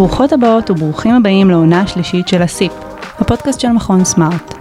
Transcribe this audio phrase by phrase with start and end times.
[0.00, 2.72] ברוכות הבאות וברוכים הבאים לעונה השלישית של הסיפ,
[3.18, 4.54] הפודקאסט של מכון סמארט.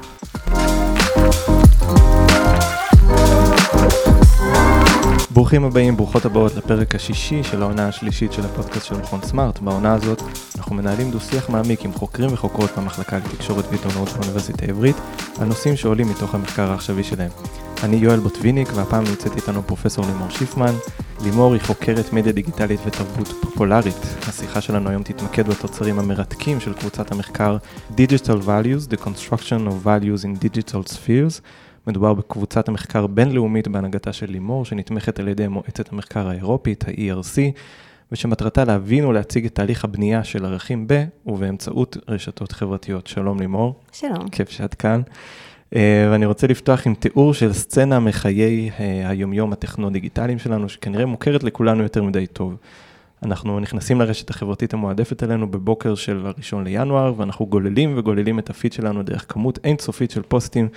[5.31, 9.59] ברוכים הבאים, ברוכות הבאות לפרק השישי של העונה השלישית של הפודקאסט של מכון סמארט.
[9.59, 10.21] בעונה הזאת
[10.69, 14.95] אנחנו מנהלים דו-שיח מעמיק עם חוקרים וחוקרות במחלקה לתקשורת ועיתונות באוניברסיטה העברית,
[15.39, 17.31] על נושאים שעולים מתוך המחקר העכשווי שלהם.
[17.83, 20.73] אני יואל בוטוויניק, והפעם נמצאת איתנו פרופסור לימור שיפמן.
[21.23, 23.95] לימור היא חוקרת מדיה דיגיטלית ותרבות פופולרית.
[24.27, 27.57] השיחה שלנו היום תתמקד בתוצרים המרתקים של קבוצת המחקר
[27.91, 31.41] Digital Values, The Construction of Values in Digital Spheres.
[31.87, 37.37] מדובר בקבוצת המחקר בינלאומית בהנהגתה של לימור, שנתמכת על ידי מועצת המחקר האירופית, ה-ERC,
[38.11, 43.07] ושמטרתה להבין ולהציג את תהליך הבנייה של ערכים ב ובאמצעות רשתות חברתיות.
[43.07, 43.75] שלום לימור.
[43.91, 44.29] שלום.
[44.29, 45.01] כיף שאת כאן.
[45.75, 51.43] אה, ואני רוצה לפתוח עם תיאור של סצנה מחיי אה, היומיום הטכנו-דיגיטליים שלנו, שכנראה מוכרת
[51.43, 52.55] לכולנו יותר מדי טוב.
[53.23, 58.73] אנחנו נכנסים לרשת החברתית המועדפת עלינו בבוקר של הראשון לינואר, ואנחנו גוללים וגוללים את הפיד
[58.73, 60.67] שלנו דרך כמות אינסופית של פוסטים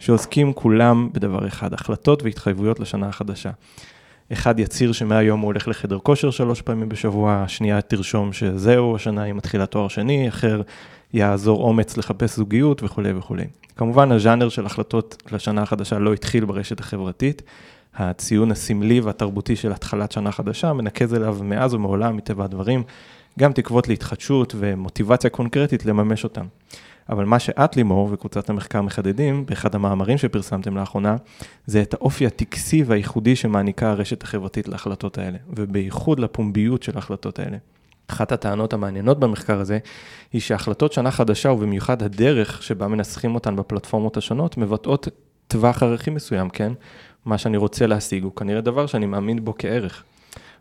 [0.00, 3.50] שעוסקים כולם בדבר אחד, החלטות והתחייבויות לשנה החדשה.
[4.32, 9.32] אחד יצהיר שמהיום הוא הולך לחדר כושר שלוש פעמים בשבוע, השנייה תרשום שזהו, השנה היא
[9.32, 10.62] מתחילה תואר שני, אחר
[11.12, 13.44] יעזור אומץ לחפש זוגיות וכולי וכולי.
[13.76, 17.42] כמובן, הז'אנר של החלטות לשנה החדשה לא התחיל ברשת החברתית.
[17.96, 22.82] הציון הסמלי והתרבותי של התחלת שנה חדשה מנקז אליו מאז ומעולם, מטבע הדברים,
[23.38, 26.46] גם תקוות להתחדשות ומוטיבציה קונקרטית לממש אותם.
[27.10, 31.16] אבל מה שאת, לימור, וקבוצת המחקר מחדדים, באחד המאמרים שפרסמתם לאחרונה,
[31.66, 37.56] זה את האופי הטקסי והייחודי שמעניקה הרשת החברתית להחלטות האלה, ובייחוד לפומביות של ההחלטות האלה.
[38.06, 39.78] אחת הטענות המעניינות במחקר הזה,
[40.32, 45.08] היא שהחלטות שנה חדשה, ובמיוחד הדרך שבה מנסחים אותן בפלטפורמות השונות, מבטאות
[45.48, 46.72] טווח ערכים מסוים, כן?
[47.24, 50.04] מה שאני רוצה להשיג הוא כנראה דבר שאני מאמין בו כערך.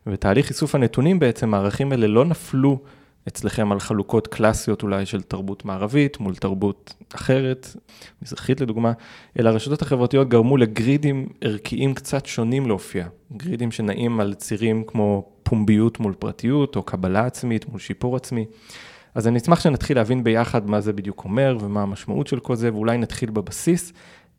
[0.08, 2.80] ובתהליך איסוף הנתונים בעצם הערכים האלה לא נפלו
[3.28, 7.68] אצלכם על חלוקות קלאסיות אולי של תרבות מערבית מול תרבות אחרת,
[8.22, 8.94] מזרחית לדוגמה,
[9.40, 13.08] אלא הרשתות החברתיות גרמו לגרידים ערכיים קצת שונים להופיע.
[13.38, 18.46] גרידים שנעים על צירים כמו פומביות מול פרטיות, או קבלה עצמית מול שיפור עצמי.
[19.16, 22.74] אז אני אשמח שנתחיל להבין ביחד מה זה בדיוק אומר ומה המשמעות של כל זה,
[22.74, 23.94] ואולי נתחיל בבסיס,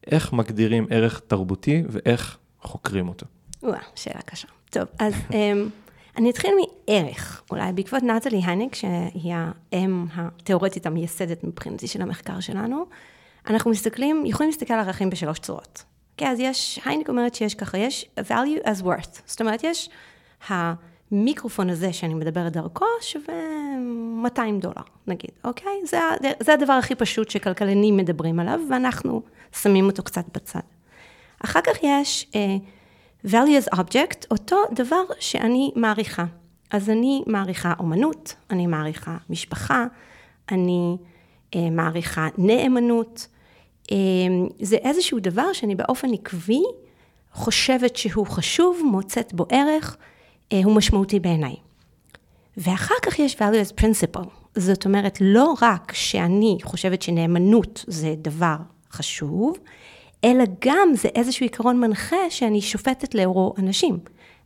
[0.06, 3.26] איך מגדירים ערך תרבותי ואיך חוקרים אותו.
[3.62, 4.48] וואו, שאלה קשה.
[4.70, 5.68] טוב, אז אמ,
[6.16, 6.50] אני אתחיל
[6.88, 9.34] מערך, אולי בעקבות נטלי הייניק, שהיא
[9.72, 12.86] האם התיאורטית המייסדת מבחינתי של המחקר שלנו,
[13.46, 15.84] אנחנו מסתכלים, יכולים להסתכל על ערכים בשלוש צורות.
[16.16, 19.90] כן, אז יש, הייניק אומרת שיש ככה, יש value as worth, זאת אומרת, יש
[20.48, 23.34] המיקרופון הזה שאני מדברת דרכו שווה
[24.22, 25.80] 200 דולר, נגיד, אוקיי?
[25.84, 25.98] זה,
[26.40, 29.22] זה הדבר הכי פשוט שכלכלנים מדברים עליו, ואנחנו
[29.62, 30.60] שמים אותו קצת בצד.
[31.44, 32.36] אחר כך יש uh,
[33.26, 33.32] value
[33.66, 36.24] as object, אותו דבר שאני מעריכה.
[36.70, 39.86] אז אני מעריכה אומנות, אני מעריכה משפחה,
[40.50, 43.26] אני uh, מעריכה נאמנות.
[43.82, 43.92] Uh,
[44.60, 46.62] זה איזשהו דבר שאני באופן עקבי
[47.32, 51.56] חושבת שהוא חשוב, מוצאת בו ערך, uh, הוא משמעותי בעיניי.
[52.56, 54.28] ואחר כך יש value as principle.
[54.56, 58.56] זאת אומרת, לא רק שאני חושבת שנאמנות זה דבר
[58.92, 59.58] חשוב,
[60.24, 63.98] אלא גם זה איזשהו עיקרון מנחה שאני שופטת לאורו אנשים.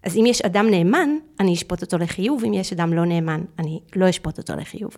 [0.02, 3.80] אז אם יש אדם נאמן, אני אשפוט אותו לחיוב, אם יש אדם לא נאמן, אני
[3.96, 4.96] לא אשפוט אותו לחיוב.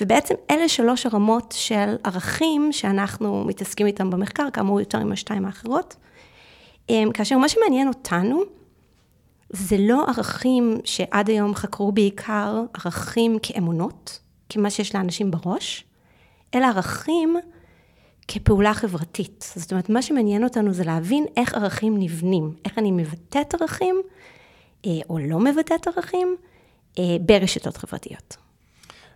[0.00, 5.96] ובעצם אלה שלוש הרמות של ערכים שאנחנו מתעסקים איתם במחקר, כאמור יותר עם השתיים האחרות.
[6.88, 8.42] אמ, כאשר מה שמעניין אותנו,
[9.50, 15.84] זה לא ערכים שעד היום חקרו בעיקר ערכים כאמונות, כמה שיש לאנשים בראש,
[16.54, 17.36] אלא ערכים
[18.28, 19.52] כפעולה חברתית.
[19.56, 23.96] זאת אומרת, מה שמעניין אותנו זה להבין איך ערכים נבנים, איך אני מבטאת ערכים,
[24.86, 26.36] אה, או לא מבטאת ערכים,
[26.98, 28.36] אה, ברשתות חברתיות.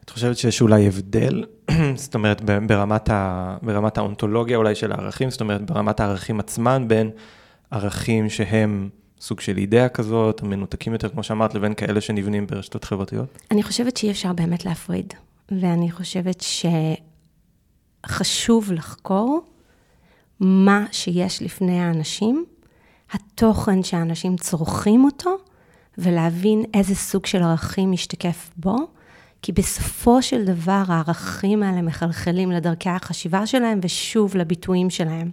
[0.04, 1.44] את חושבת שיש אולי הבדל,
[1.94, 7.10] זאת אומרת, ברמת, ה, ברמת האונתולוגיה אולי של הערכים, זאת אומרת, ברמת הערכים עצמם, בין
[7.70, 8.88] ערכים שהם
[9.20, 13.38] סוג של אידאה כזאת, מנותקים יותר, כמו שאמרת, לבין כאלה שנבנים ברשתות חברתיות?
[13.50, 15.14] אני חושבת שאי אפשר באמת להפריד,
[15.60, 16.66] ואני חושבת ש...
[18.06, 19.40] חשוב לחקור
[20.40, 22.44] מה שיש לפני האנשים,
[23.12, 25.36] התוכן שהאנשים צורכים אותו,
[25.98, 28.76] ולהבין איזה סוג של ערכים משתקף בו,
[29.42, 35.30] כי בסופו של דבר הערכים האלה מחלחלים לדרכי החשיבה שלהם ושוב לביטויים שלהם.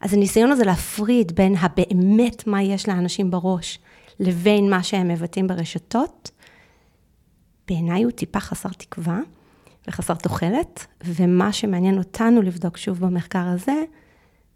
[0.00, 3.78] אז הניסיון הזה להפריד בין הבאמת מה יש לאנשים בראש,
[4.20, 6.30] לבין מה שהם מבטאים ברשתות,
[7.68, 9.20] בעיניי הוא טיפה חסר תקווה.
[9.88, 13.82] וחסר תוחלת, ומה שמעניין אותנו לבדוק שוב במחקר הזה,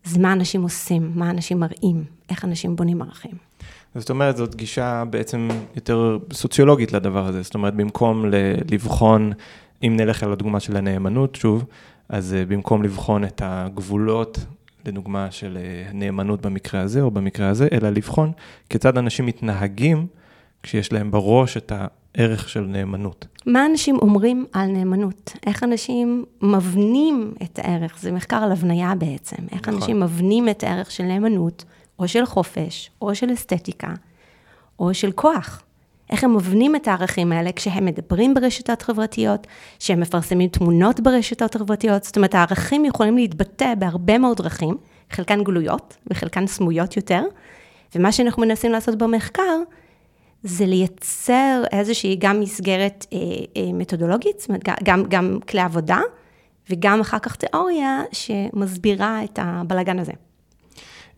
[0.04, 3.32] זה מה אנשים עושים, מה אנשים מראים, איך אנשים בונים ערכים.
[3.94, 7.42] זאת אומרת, זאת גישה בעצם יותר סוציולוגית לדבר הזה.
[7.42, 8.24] זאת אומרת, במקום
[8.70, 9.32] לבחון,
[9.82, 11.64] אם נלך על הדוגמה של הנאמנות, שוב,
[12.08, 14.38] אז אה, במקום לבחון את הגבולות,
[14.86, 18.32] לדוגמה של אה, נאמנות במקרה הזה או במקרה הזה, אלא לבחון
[18.70, 20.06] כיצד אנשים מתנהגים
[20.66, 23.26] כשיש להם בראש את הערך של נאמנות.
[23.46, 25.32] מה אנשים אומרים על נאמנות?
[25.46, 27.98] איך אנשים מבנים את הערך?
[28.00, 29.36] זה מחקר על הבניה בעצם.
[29.52, 29.74] איך נכון.
[29.74, 31.64] אנשים מבנים את הערך של נאמנות,
[31.98, 33.88] או של חופש, או של אסתטיקה,
[34.78, 35.62] או של כוח.
[36.10, 39.46] איך הם מבנים את הערכים האלה כשהם מדברים ברשתות חברתיות,
[39.78, 42.04] כשהם מפרסמים תמונות ברשתות חברתיות.
[42.04, 44.76] זאת אומרת, הערכים יכולים להתבטא בהרבה מאוד דרכים,
[45.10, 47.22] חלקן גלויות וחלקן סמויות יותר,
[47.94, 49.56] ומה שאנחנו מנסים לעשות במחקר,
[50.42, 53.18] זה לייצר איזושהי גם מסגרת אה,
[53.56, 56.00] אה, מתודולוגית, זאת אומרת, גם, גם כלי עבודה,
[56.70, 60.12] וגם אחר כך תיאוריה שמסבירה את הבלגן הזה.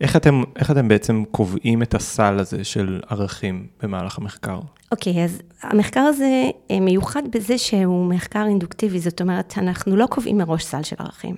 [0.01, 4.59] איך אתם, איך אתם בעצם קובעים את הסל הזה של ערכים במהלך המחקר?
[4.91, 10.05] אוקיי, okay, אז המחקר הזה אה, מיוחד בזה שהוא מחקר אינדוקטיבי, זאת אומרת, אנחנו לא
[10.05, 11.35] קובעים מראש סל של ערכים.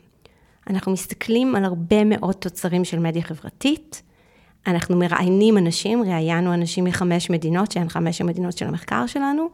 [0.70, 4.02] אנחנו מסתכלים על הרבה מאוד תוצרים של מדיה חברתית,
[4.68, 9.50] אנחנו מראיינים אנשים, ראיינו אנשים מחמש מדינות, שהן חמש המדינות של המחקר שלנו,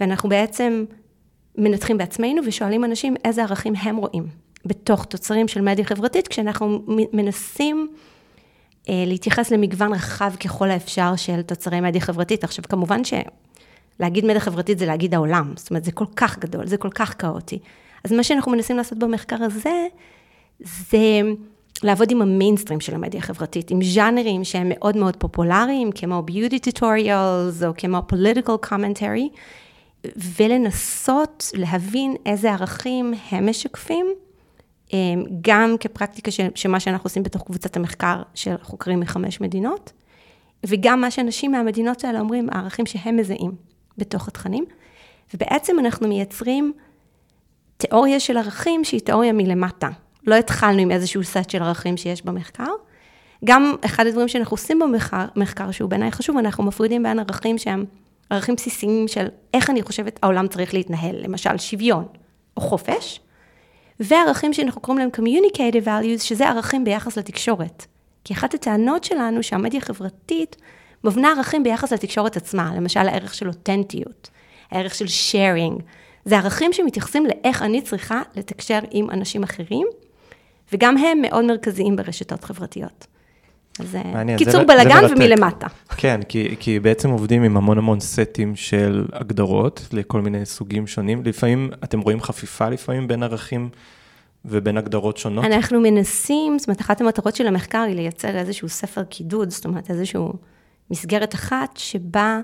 [0.00, 0.84] ואנחנו בעצם
[1.58, 4.26] מנתחים בעצמנו ושואלים אנשים איזה ערכים הם רואים
[4.66, 6.82] בתוך תוצרים של מדיה חברתית, כשאנחנו
[7.12, 7.88] מנסים
[8.88, 12.44] אה, להתייחס למגוון רחב ככל האפשר של תוצרי מדיה חברתית.
[12.44, 16.76] עכשיו, כמובן שלהגיד מדיה חברתית זה להגיד העולם, זאת אומרת, זה כל כך גדול, זה
[16.76, 17.58] כל כך כאוטי.
[18.04, 19.86] אז מה שאנחנו מנסים לעשות במחקר הזה,
[20.60, 21.20] זה
[21.82, 27.66] לעבוד עם המיינסטרים של המדיה החברתית, עם ז'אנרים שהם מאוד מאוד פופולריים, כמו beauty tutorials
[27.66, 29.38] או כמו political commentary,
[30.36, 34.06] ולנסות להבין איזה ערכים הם משקפים,
[34.92, 39.92] אמ, גם כפרקטיקה של, של מה שאנחנו עושים בתוך קבוצת המחקר של חוקרים מחמש מדינות,
[40.66, 43.52] וגם מה שאנשים מהמדינות האלה אומרים, הערכים שהם מזהים
[43.98, 44.64] בתוך התכנים,
[45.34, 46.72] ובעצם אנחנו מייצרים
[47.76, 49.88] תיאוריה של ערכים שהיא תיאוריה מלמטה.
[50.28, 52.70] לא התחלנו עם איזשהו סט של ערכים שיש במחקר.
[53.44, 54.80] גם אחד הדברים שאנחנו עושים
[55.34, 57.84] במחקר, שהוא בעיניי חשוב, אנחנו מפרידים בין ערכים שהם
[58.30, 62.04] ערכים בסיסיים של איך אני חושבת העולם צריך להתנהל, למשל שוויון
[62.56, 63.20] או חופש,
[64.00, 67.86] וערכים שאנחנו קוראים להם communicative values, שזה ערכים ביחס לתקשורת.
[68.24, 70.56] כי אחת הטענות שלנו שהמדיה החברתית
[71.04, 74.30] מבנה ערכים ביחס לתקשורת עצמה, למשל הערך של אותנטיות,
[74.70, 75.82] הערך של sharing,
[76.24, 79.86] זה ערכים שמתייחסים לאיך אני צריכה לתקשר עם אנשים אחרים,
[80.72, 83.06] וגם הם מאוד מרכזיים ברשתות חברתיות.
[83.80, 85.66] אז אה, מעניין, קיצור זה, בלגן זה ומלמטה.
[85.96, 91.22] כן, כי, כי בעצם עובדים עם המון המון סטים של הגדרות לכל מיני סוגים שונים.
[91.24, 93.68] לפעמים אתם רואים חפיפה לפעמים בין ערכים
[94.44, 95.44] ובין הגדרות שונות?
[95.44, 99.90] אנחנו מנסים, זאת אומרת, אחת המטרות של המחקר היא לייצר איזשהו ספר קידוד, זאת אומרת,
[99.90, 100.32] איזשהו
[100.90, 102.40] מסגרת אחת שבה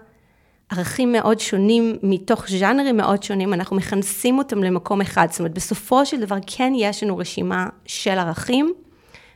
[0.68, 5.26] ערכים מאוד שונים, מתוך ז'אנרים מאוד שונים, אנחנו מכנסים אותם למקום אחד.
[5.30, 8.74] זאת אומרת, בסופו של דבר כן יש לנו רשימה של ערכים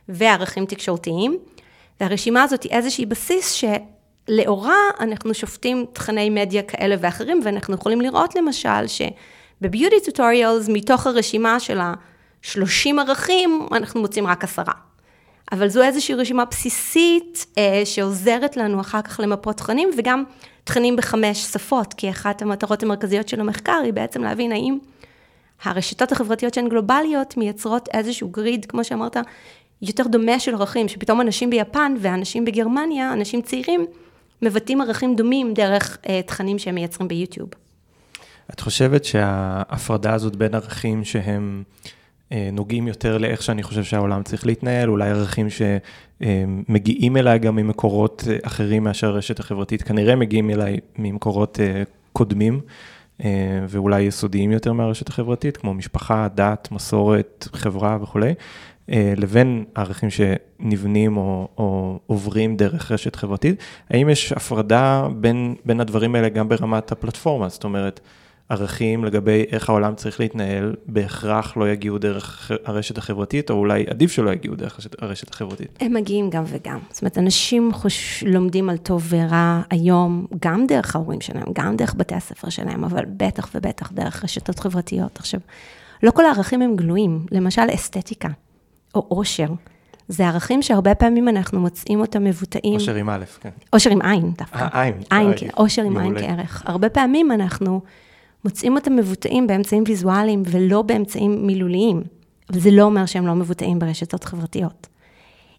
[0.09, 1.37] וערכים תקשורתיים,
[2.01, 3.63] והרשימה הזאת היא איזושהי בסיס
[4.29, 11.59] שלאורה אנחנו שופטים תכני מדיה כאלה ואחרים, ואנחנו יכולים לראות למשל שבביוטי טוטוריאלס, מתוך הרשימה
[11.59, 14.73] של ה-30 ערכים, אנחנו מוצאים רק עשרה.
[15.51, 20.23] אבל זו איזושהי רשימה בסיסית אה, שעוזרת לנו אחר כך למפות תכנים, וגם
[20.69, 24.77] תכנים בחמש שפות, כי אחת המטרות המרכזיות של המחקר היא בעצם להבין האם
[25.63, 29.17] הרשתות החברתיות שהן גלובליות מייצרות איזשהו גריד, כמו שאמרת,
[29.81, 33.85] יותר דומה של ערכים, שפתאום אנשים ביפן ואנשים בגרמניה, אנשים צעירים,
[34.41, 37.49] מבטאים ערכים דומים דרך אה, תכנים שהם מייצרים ביוטיוב.
[38.53, 41.63] את חושבת שההפרדה הזאת בין ערכים שהם
[42.31, 48.37] נוגעים יותר לאיך שאני חושב שהעולם צריך להתנהל, אולי ערכים שמגיעים אליי גם ממקורות אה,
[48.43, 51.83] אחרים מאשר הרשת החברתית, כנראה מגיעים אליי ממקורות אה,
[52.13, 52.59] קודמים,
[53.69, 58.33] ואולי יסודיים יותר מהרשת החברתית, כמו משפחה, דת, מסורת, חברה וכולי,
[58.89, 63.63] לבין הערכים שנבנים או, או עוברים דרך רשת חברתית.
[63.89, 67.49] האם יש הפרדה בין, בין הדברים האלה גם ברמת הפלטפורמה?
[67.49, 67.99] זאת אומרת,
[68.49, 74.11] ערכים לגבי איך העולם צריך להתנהל, בהכרח לא יגיעו דרך הרשת החברתית, או אולי עדיף
[74.11, 75.77] שלא יגיעו דרך הרשת החברתית.
[75.79, 76.79] הם מגיעים גם וגם.
[76.89, 78.23] זאת אומרת, אנשים חוש...
[78.27, 83.05] לומדים על טוב ורע היום, גם דרך ההורים שלהם, גם דרך בתי הספר שלהם, אבל
[83.17, 85.19] בטח ובטח דרך רשתות חברתיות.
[85.19, 85.39] עכשיו,
[86.03, 88.29] לא כל הערכים הם גלויים, למשל אסתטיקה,
[88.95, 89.47] או עושר.
[90.07, 92.73] זה ערכים שהרבה פעמים אנחנו מוצאים אותם מבוטאים.
[92.73, 93.49] עושר עם א', כן.
[93.69, 94.57] עושר עם עין דווקא.
[94.57, 94.93] אה, עין.
[95.09, 96.63] עין, כן, עושר עם עין כערך.
[96.65, 97.81] הרבה פעמים אנחנו...
[98.45, 102.01] מוצאים אותם מבוטאים באמצעים ויזואליים ולא באמצעים מילוליים.
[102.49, 104.87] אבל זה לא אומר שהם לא מבוטאים ברשתות חברתיות.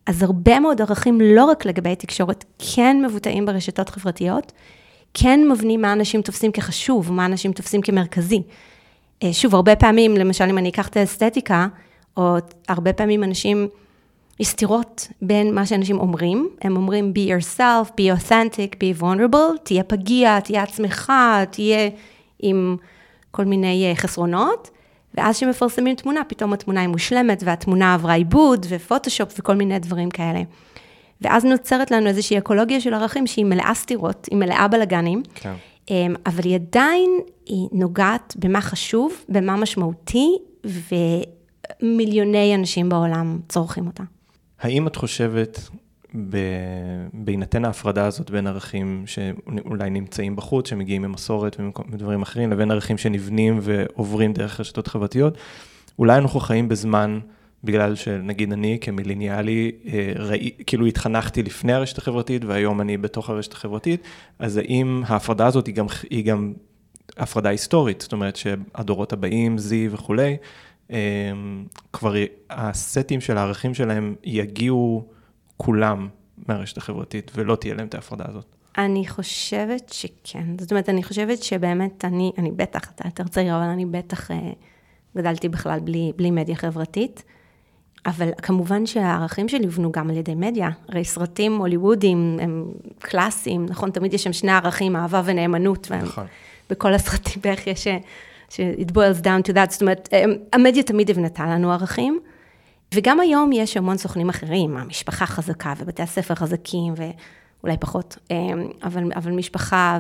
[0.06, 4.52] אז הרבה מאוד ערכים, לא רק לגבי תקשורת, כן מבוטאים ברשתות חברתיות,
[5.14, 8.42] כן מבנים מה אנשים תופסים כחשוב, מה אנשים תופסים כמרכזי.
[9.22, 11.66] אה, שוב, הרבה פעמים, למשל, אם אני אקח את האסתטיקה,
[12.16, 12.36] או
[12.68, 13.68] הרבה פעמים אנשים,
[14.40, 19.84] יש סתירות בין מה שאנשים אומרים, הם אומרים be yourself, be authentic, be vulnerable, תהיה
[19.84, 21.12] פגיע, תהיה עצמך,
[21.50, 21.88] תהיה
[22.42, 22.76] עם
[23.30, 24.70] כל מיני אה, חסרונות,
[25.14, 30.42] ואז כשמפרסמים תמונה, פתאום התמונה היא מושלמת, והתמונה עברה עיבוד, ופוטושופ, וכל מיני דברים כאלה.
[31.20, 35.54] ואז נוצרת לנו איזושהי אקולוגיה של ערכים שהיא מלאה סתירות, היא מלאה בלאגנים, כן.
[35.90, 37.10] אמ, אבל היא עדיין,
[37.46, 40.38] היא נוגעת במה חשוב, במה משמעותי,
[41.82, 44.02] ומיליוני אנשים בעולם צורכים אותה.
[44.60, 45.68] האם את חושבת,
[47.12, 53.58] בהינתן ההפרדה הזאת בין ערכים שאולי נמצאים בחוץ, שמגיעים ממסורת ומדברים אחרים, לבין ערכים שנבנים
[53.62, 55.38] ועוברים דרך רשתות חברתיות,
[55.98, 57.20] אולי אנחנו חיים בזמן...
[57.64, 63.52] בגלל שנגיד אני כמיליניאלי, אה, ראי, כאילו התחנכתי לפני הרשת החברתית והיום אני בתוך הרשת
[63.52, 64.02] החברתית,
[64.38, 66.52] אז האם ההפרדה הזאת היא גם, היא גם
[67.16, 70.36] הפרדה היסטורית, זאת אומרת שהדורות הבאים, זי וכולי,
[70.90, 70.96] אה,
[71.92, 72.14] כבר
[72.50, 75.04] הסטים של הערכים שלהם יגיעו
[75.62, 76.08] כולם
[76.48, 78.44] מהרשת החברתית ולא תהיה להם את ההפרדה הזאת.
[78.78, 83.64] אני חושבת שכן, זאת אומרת, אני חושבת שבאמת אני, אני בטח, אתה יותר צעיר, אבל
[83.64, 84.36] אני בטח אה,
[85.16, 87.24] גדלתי בכלל בלי, בלי מדיה חברתית.
[88.06, 90.70] אבל כמובן שהערכים שלי הובנו גם על ידי מדיה.
[90.88, 92.66] הרי סרטים הוליוודיים הם
[92.98, 93.90] קלאסיים, נכון?
[93.90, 95.90] תמיד יש שם שני ערכים, אהבה ונאמנות.
[95.90, 96.26] נכון.
[96.70, 97.86] בכל הסרטים בערך יש,
[98.48, 100.08] ש- it boils down to that, זאת אומרת,
[100.52, 102.20] המדיה תמיד הבנתה לנו ערכים.
[102.94, 108.18] וגם היום יש המון סוכנים אחרים, המשפחה חזקה ובתי הספר חזקים, ואולי פחות,
[108.82, 109.98] אבל, אבל משפחה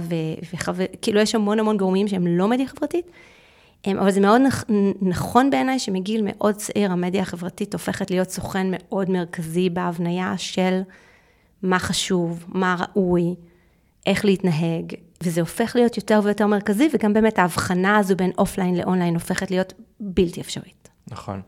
[0.52, 3.06] וחבר, כאילו יש המון המון גורמים שהם לא מדיה חברתית.
[3.86, 4.40] אמ, אבל זה מאוד
[5.02, 10.80] נכון בעיניי שמגיל מאוד צעיר המדיה החברתית הופכת להיות סוכן מאוד מרכזי בהבניה של
[11.62, 13.34] מה חשוב, מה ראוי,
[14.06, 18.82] איך להתנהג, וזה הופך להיות יותר ויותר מרכזי, וגם באמת ההבחנה הזו בין offline ל
[18.82, 20.88] online הופכת להיות בלתי אפשרית.
[21.10, 21.40] נכון.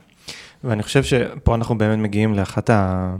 [0.64, 3.14] ואני חושב שפה אנחנו באמת מגיעים לאחת ה...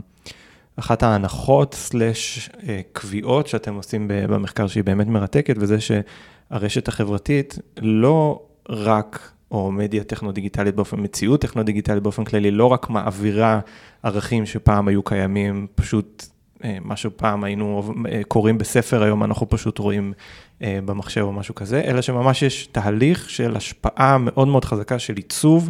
[0.75, 8.41] אחת ההנחות slash אה, קביעות שאתם עושים במחקר שהיא באמת מרתקת, וזה שהרשת החברתית לא
[8.69, 13.59] רק, או מדיה טכנו-דיגיטלית באופן, מציאות טכנו-דיגיטלית באופן כללי, לא רק מעבירה
[14.03, 16.25] ערכים שפעם היו קיימים, פשוט
[16.63, 20.13] אה, משהו פעם היינו אה, קוראים בספר, היום אנחנו פשוט רואים
[20.61, 25.15] אה, במחשב או משהו כזה, אלא שממש יש תהליך של השפעה מאוד מאוד חזקה של
[25.15, 25.69] עיצוב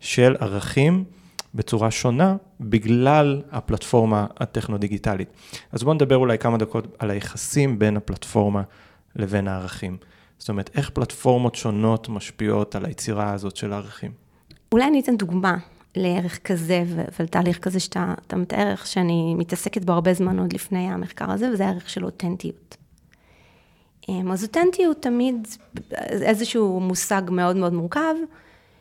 [0.00, 1.04] של ערכים.
[1.54, 5.28] בצורה שונה בגלל הפלטפורמה הטכנו-דיגיטלית.
[5.72, 8.62] אז בואו נדבר אולי כמה דקות על היחסים בין הפלטפורמה
[9.16, 9.96] לבין הערכים.
[10.38, 14.10] זאת אומרת, איך פלטפורמות שונות משפיעות על היצירה הזאת של הערכים?
[14.72, 15.56] אולי אני אתן דוגמה
[15.96, 16.84] לערך כזה
[17.18, 21.66] ולתהליך כזה שאתה מתאר, איך שאני מתעסקת בו הרבה זמן עוד לפני המחקר הזה, וזה
[21.66, 22.76] הערך של אותנטיות.
[24.08, 25.48] אמ, אז אותנטיות תמיד
[26.10, 28.14] איזשהו מושג מאוד מאוד מורכב,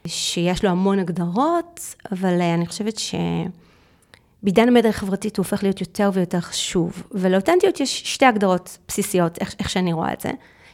[0.08, 6.40] שיש לו המון הגדרות, אבל אני חושבת שבעידן המדיה החברתית הוא הופך להיות יותר ויותר
[6.40, 7.04] חשוב.
[7.12, 10.32] ולאותנטיות יש שתי הגדרות בסיסיות, איך, איך שאני רואה את זה.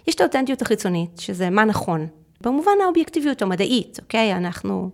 [0.08, 2.08] יש את האותנטיות החיצונית, שזה מה נכון.
[2.41, 4.34] במובן האובייקטיביות המדעית, אוקיי?
[4.34, 4.89] אנחנו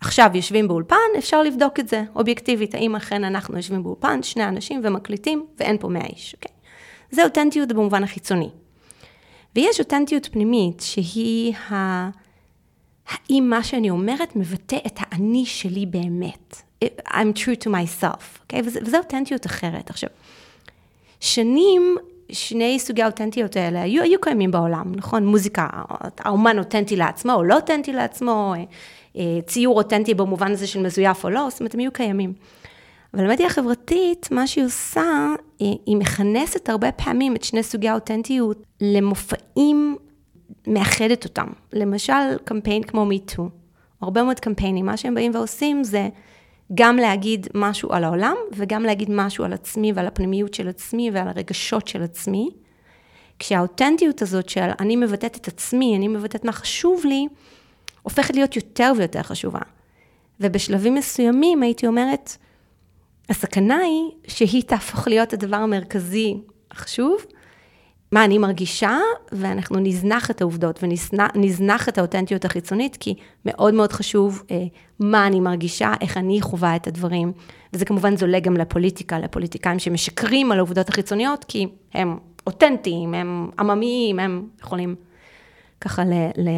[0.00, 4.80] עכשיו יושבים באולפן, אפשר לבדוק את זה אובייקטיבית, האם אכן אנחנו יושבים באולפן, שני אנשים
[4.84, 6.52] ומקליטים, ואין פה מאה איש, אוקיי?
[7.10, 8.48] זה אותנטיות במובן החיצוני.
[9.56, 12.10] ויש אותנטיות פנימית, שהיא ה...
[13.08, 16.62] האם מה שאני אומרת מבטא את האני שלי באמת.
[17.08, 18.60] I'm true to myself, אוקיי?
[18.60, 18.62] Okay?
[18.64, 19.90] וזו אותנטיות אחרת.
[19.90, 20.10] עכשיו,
[21.20, 21.96] שנים
[22.32, 25.26] שני סוגי האותנטיות האלה היו, היו קיימים בעולם, נכון?
[25.26, 25.68] מוזיקה,
[26.18, 28.54] האומן אותנטי לעצמו או לא אותנטי לעצמו,
[29.16, 32.32] אה, ציור אותנטי במובן הזה של מזויף או לא, זאת אומרת, הם היו קיימים.
[33.14, 38.62] אבל המדיה החברתית, מה שהיא עושה, היא, היא מכנסת הרבה פעמים את שני סוגי האותנטיות
[38.80, 39.96] למופעים,
[40.66, 41.46] מאחדת אותם.
[41.72, 43.42] למשל, קמפיין כמו MeToo,
[44.00, 46.08] הרבה מאוד קמפיינים, מה שהם באים ועושים זה
[46.74, 51.28] גם להגיד משהו על העולם, וגם להגיד משהו על עצמי ועל הפנימיות של עצמי ועל
[51.28, 52.50] הרגשות של עצמי.
[53.38, 57.26] כשהאותנטיות הזאת של אני מבטאת את עצמי, אני מבטאת מה חשוב לי,
[58.02, 59.60] הופכת להיות יותר ויותר חשובה.
[60.40, 62.36] ובשלבים מסוימים הייתי אומרת,
[63.28, 66.34] הסכנה היא שהיא תהפוך להיות הדבר המרכזי
[66.70, 67.16] החשוב,
[68.12, 68.98] מה אני מרגישה,
[69.32, 73.14] ואנחנו נזנח את העובדות ונזנח את האותנטיות החיצונית, כי
[73.44, 74.64] מאוד מאוד חשוב אה,
[75.00, 77.32] מה אני מרגישה, איך אני חווה את הדברים.
[77.72, 84.18] וזה כמובן זולג גם לפוליטיקה, לפוליטיקאים שמשקרים על העובדות החיצוניות, כי הם אותנטיים, הם עממיים,
[84.18, 84.94] הם יכולים
[85.80, 86.12] ככה ל...
[86.38, 86.48] ל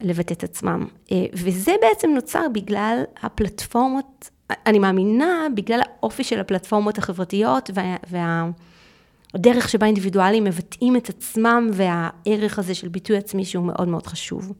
[0.00, 0.86] לבטא את עצמם.
[1.12, 4.30] אה, וזה בעצם נוצר בגלל הפלטפורמות
[4.66, 7.96] אני מאמינה, בגלל האופי של הפלטפורמות החברתיות וה...
[8.10, 8.48] וה
[9.34, 14.52] הדרך שבה אינדיבידואלים מבטאים את עצמם והערך הזה של ביטוי עצמי שהוא מאוד מאוד חשוב.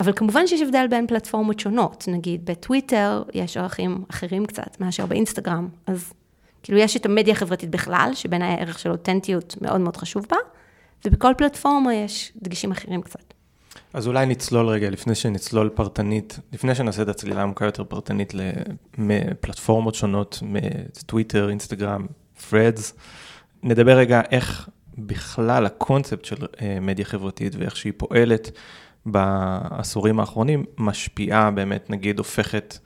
[0.00, 5.68] אבל כמובן שיש הבדל בין פלטפורמות שונות, נגיד בטוויטר יש ערכים אחרים קצת מאשר באינסטגרם,
[5.86, 6.12] אז
[6.62, 10.36] כאילו יש את המדיה החברתית בכלל, שבעיניי הערך של אותנטיות מאוד מאוד חשוב בה,
[11.04, 13.34] ובכל פלטפורמה יש דגשים אחרים קצת.
[13.92, 18.32] אז אולי נצלול רגע, לפני שנצלול פרטנית, לפני שנעשה את הצלילה עמוקה יותר פרטנית
[18.98, 22.06] לפלטפורמות שונות, מטוויטר, אינסטגרם,
[22.50, 22.94] פרדס,
[23.66, 24.68] נדבר רגע איך
[24.98, 28.50] בכלל הקונספט של אה, מדיה חברתית ואיך שהיא פועלת
[29.06, 32.78] בעשורים האחרונים, משפיעה באמת, נגיד, הופכת,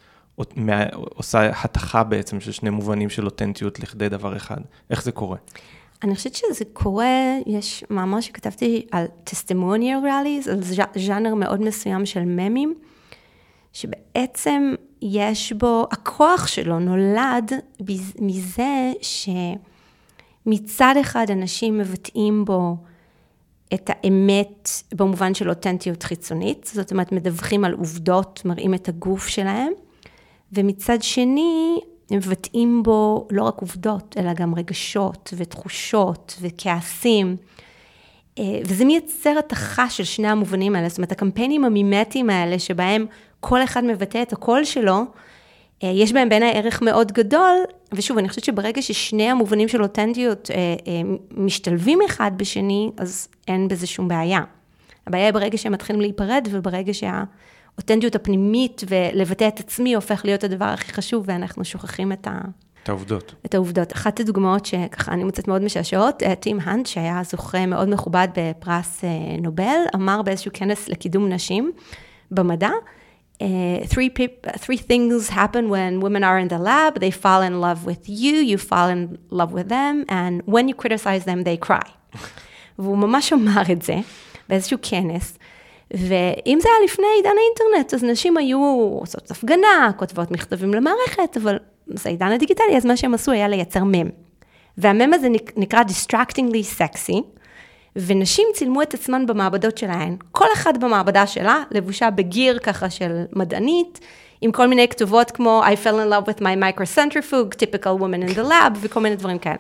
[0.94, 4.56] עושה התכה בעצם של שני מובנים של אותנטיות לכדי דבר אחד.
[4.90, 5.36] איך זה קורה?
[6.02, 10.60] אני חושבת שזה קורה, יש מאמר שכתבתי על testimonial rallies, על
[10.96, 12.74] ז'אנר מאוד מסוים של ממים,
[13.72, 17.52] שבעצם יש בו, הכוח שלו נולד
[18.20, 18.92] מזה
[20.44, 22.76] שמצד אחד אנשים מבטאים בו
[23.74, 29.72] את האמת במובן של אותנטיות חיצונית, זאת אומרת מדווחים על עובדות, מראים את הגוף שלהם,
[30.52, 31.80] ומצד שני
[32.10, 37.36] הם מבטאים בו לא רק עובדות, אלא גם רגשות ותחושות וכעסים.
[38.38, 43.06] אה, וזה מייצר התכה של שני המובנים האלה, זאת אומרת, הקמפיינים המימטיים האלה, שבהם
[43.40, 45.04] כל אחד מבטא את הקול שלו,
[45.82, 47.56] יש בהם בעיניי ערך מאוד גדול,
[47.92, 53.86] ושוב, אני חושבת שברגע ששני המובנים של אותנטיות אה, משתלבים אחד בשני, אז אין בזה
[53.86, 54.40] שום בעיה.
[55.06, 57.24] הבעיה היא ברגע שהם מתחילים להיפרד, וברגע שה...
[57.80, 62.40] האותנטיות הפנימית ולבטא את עצמי הופך להיות הדבר הכי חשוב, ואנחנו שוכחים את ה...
[62.82, 63.34] את העובדות.
[63.46, 63.92] את העובדות.
[63.92, 69.04] אחת הדוגמאות שככה אני מוצאת מאוד משעשעות, אה, טים האנט, שהיה זוכה מאוד מכובד בפרס
[69.04, 69.08] אה,
[69.42, 71.72] נובל, אמר באיזשהו כנס לקידום נשים
[72.30, 72.70] במדע,
[73.40, 77.00] Uh, three, pe- three things happen when women are in the lab.
[77.00, 80.74] They fall in love with you, you fall in love with them, and when you
[80.74, 81.90] criticize them, they cry.
[82.78, 83.94] והוא ממש אמר את זה
[84.48, 85.38] באיזשהו כנס,
[85.90, 88.58] ואם זה היה לפני עידן האינטרנט, אז נשים היו
[89.00, 93.84] עושות הפגנה, כותבות מכתבים למערכת, אבל זה עידן הדיגיטלי, אז מה שהם עשו היה לייצר
[93.84, 94.08] מם.
[94.78, 97.22] והמם הזה נקרא Distractingly Sexy,
[97.96, 100.16] ונשים צילמו את עצמן במעבדות שלהן.
[100.32, 104.00] כל אחת במעבדה שלה, לבושה בגיר ככה של מדענית,
[104.40, 108.36] עם כל מיני כתובות כמו I fell in love with my microcentrifuge, typical woman in
[108.36, 109.56] the lab, וכל מיני דברים כאלה.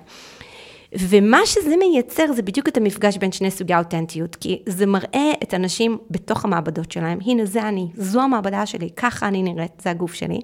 [0.92, 5.54] ומה שזה מייצר זה בדיוק את המפגש בין שני סוגי האותנטיות, כי זה מראה את
[5.54, 10.14] הנשים בתוך המעבדות שלהם, הנה זה אני, זו המעבדה שלי, ככה אני נראית, זה הגוף
[10.14, 10.40] שלי.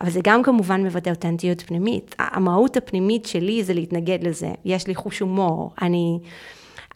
[0.00, 2.14] אבל זה גם כמובן מבטא אותנטיות פנימית.
[2.18, 6.18] המהות הפנימית שלי זה להתנגד לזה, יש לי חוש הומור, אני...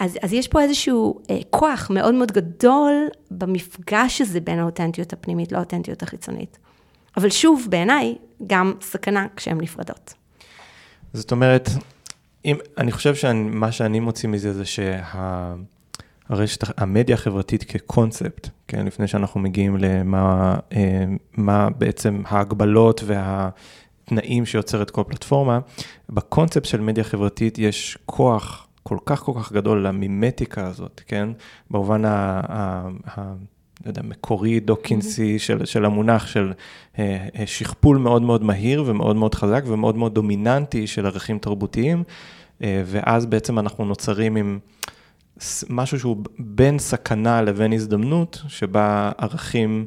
[0.00, 5.52] אז, אז יש פה איזשהו אה, כוח מאוד מאוד גדול במפגש הזה בין האותנטיות הפנימית
[5.52, 6.58] לאותנטיות החיצונית.
[7.16, 8.14] אבל שוב, בעיניי,
[8.46, 10.14] גם סכנה כשהן נפרדות.
[11.12, 11.70] זאת אומרת,
[12.44, 19.40] אם, אני חושב שמה שאני מוציא מזה זה שהרשת, המדיה החברתית כקונספט, כן, לפני שאנחנו
[19.40, 25.60] מגיעים למה אה, מה בעצם ההגבלות והתנאים שיוצרת כל פלטפורמה,
[26.10, 31.28] בקונספט של מדיה חברתית יש כוח כל כך כל כך גדול למימטיקה הזאת, כן,
[31.70, 32.40] במובן ה...
[32.48, 33.34] ה, ה
[33.84, 35.42] לא יודע, מקורי, דוקינסי mm-hmm.
[35.42, 36.52] של, של המונח של
[36.98, 42.02] אה, אה, שכפול מאוד מאוד מהיר ומאוד מאוד חזק ומאוד מאוד דומיננטי של ערכים תרבותיים,
[42.62, 44.58] אה, ואז בעצם אנחנו נוצרים עם
[45.68, 49.86] משהו שהוא בין סכנה לבין הזדמנות, שבה ערכים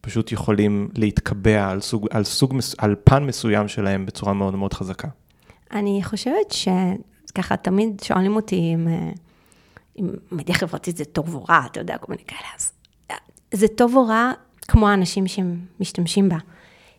[0.00, 5.08] פשוט יכולים להתקבע על, סוג, על, סוג, על פן מסוים שלהם בצורה מאוד מאוד חזקה.
[5.72, 6.52] אני חושבת
[7.28, 8.88] שככה תמיד שואלים אותי אם,
[9.98, 12.72] אם מדיה חברתית זה טוב או רע, אתה יודע, כל מיני כאלה, אז
[13.52, 14.32] זה טוב או רע
[14.68, 16.36] כמו האנשים שמשתמשים בה.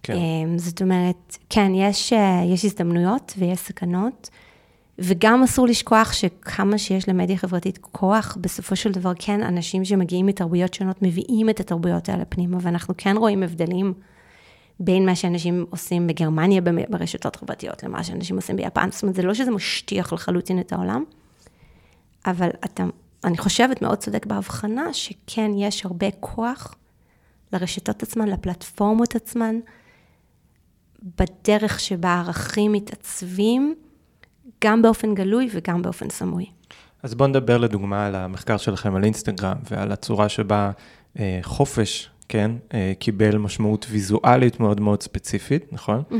[0.03, 0.13] כן.
[0.13, 4.29] אמ, זאת אומרת, כן, יש, אה, יש הזדמנויות ויש סכנות,
[4.99, 10.73] וגם אסור לשכוח שכמה שיש למדיה חברתית כוח, בסופו של דבר, כן, אנשים שמגיעים מתרבויות
[10.73, 13.93] שונות מביאים את התרבויות האלה פנימה, ואנחנו כן רואים הבדלים
[14.79, 18.91] בין מה שאנשים עושים בגרמניה ברשתות חברתיות למה שאנשים עושים ביפן.
[18.91, 21.03] זאת אומרת, זה לא שזה משטיח לחלוטין את העולם,
[22.25, 22.83] אבל אתה
[23.23, 26.75] אני חושבת, מאוד צודק בהבחנה, שכן, יש הרבה כוח
[27.53, 29.55] לרשתות עצמן, לפלטפורמות עצמן,
[31.17, 33.75] בדרך שבה הערכים מתעצבים,
[34.63, 36.45] גם באופן גלוי וגם באופן סמוי.
[37.03, 40.71] אז בואו נדבר לדוגמה על המחקר שלכם על אינסטגרם ועל הצורה שבה
[41.19, 46.03] אה, חופש, כן, אה, קיבל משמעות ויזואלית מאוד מאוד ספציפית, נכון?
[46.11, 46.15] Mm-hmm.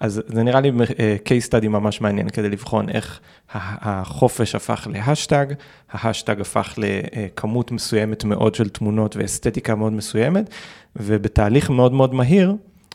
[0.00, 3.20] אז זה נראה לי אה, case study ממש מעניין כדי לבחון איך
[3.54, 5.46] החופש הפך להאשטג,
[5.90, 10.50] ההאשטג הפך לכמות מסוימת מאוד של תמונות ואסתטיקה מאוד מסוימת,
[10.96, 12.54] ובתהליך מאוד מאוד מהיר,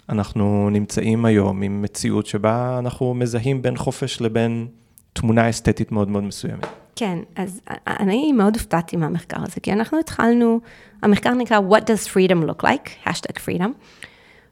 [0.09, 4.67] אנחנו נמצאים היום עם מציאות שבה אנחנו מזהים בין חופש לבין
[5.13, 6.67] תמונה אסתטית מאוד מאוד מסוימת.
[6.95, 10.59] כן, אז אני מאוד הופתעתי מהמחקר הזה, כי אנחנו התחלנו,
[11.01, 12.89] המחקר נקרא What does freedom look like?
[13.05, 13.69] hashtag freedom.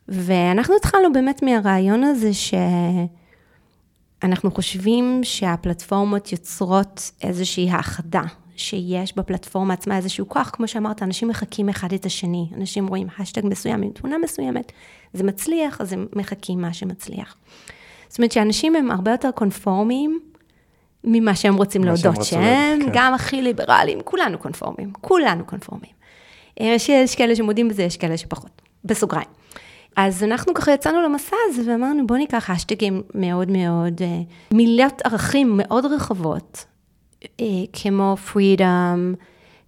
[0.08, 2.32] ואנחנו התחלנו באמת מהרעיון הזה
[4.22, 8.24] שאנחנו חושבים שהפלטפורמות יוצרות איזושהי האחדה,
[8.56, 13.46] שיש בפלטפורמה עצמה איזשהו כוח, כמו שאמרת, אנשים מחקים אחד את השני, אנשים רואים השטג
[13.46, 14.72] מסוים עם תמונה מסוימת,
[15.14, 17.36] זה מצליח, אז הם מחקים מה שמצליח.
[18.08, 20.20] זאת אומרת שאנשים הם הרבה יותר קונפורמיים
[21.04, 22.90] ממה שהם רוצים להודות שהם, כן.
[22.94, 25.92] גם הכי ליברליים, כולנו קונפורמים, כולנו קונפורמים.
[26.60, 29.28] יש, יש כאלה שמודים בזה, יש כאלה שפחות, בסוגריים.
[29.96, 34.22] אז אנחנו ככה יצאנו למסע הזה ואמרנו, בואו ניקח השטגים מאוד מאוד, אה,
[34.54, 36.66] מילות ערכים מאוד רחבות,
[37.24, 39.16] אה, כמו freedom,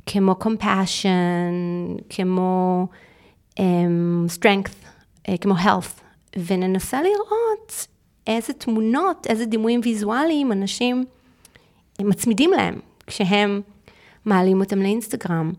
[0.05, 2.87] כמו compassion, כמו
[3.59, 3.61] um,
[4.39, 4.87] strength,
[5.41, 6.01] כמו health,
[6.47, 7.87] וננסה לראות
[8.27, 11.05] איזה תמונות, איזה דימויים ויזואליים אנשים
[12.01, 13.61] מצמידים להם כשהם
[14.25, 15.51] מעלים אותם לאינסטגרם.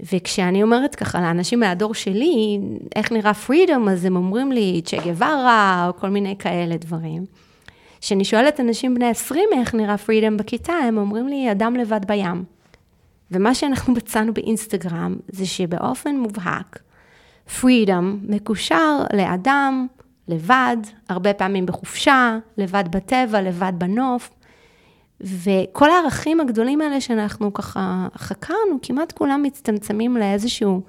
[0.00, 2.58] וכשאני אומרת ככה לאנשים מהדור שלי,
[2.96, 7.24] איך נראה פרידום, אז הם אומרים לי צ'ה גווארה, או כל מיני כאלה דברים.
[8.00, 12.44] כשאני שואלת אנשים בני 20 איך נראה פרידום בכיתה, הם אומרים לי, אדם לבד בים.
[13.30, 16.78] ומה שאנחנו מצאנו באינסטגרם, זה שבאופן מובהק,
[17.60, 19.86] פרידום מקושר לאדם
[20.28, 20.76] לבד,
[21.08, 24.30] הרבה פעמים בחופשה, לבד בטבע, לבד בנוף.
[25.20, 30.82] וכל הערכים הגדולים האלה שאנחנו ככה חקרנו, כמעט כולם מצטמצמים לאיזשהו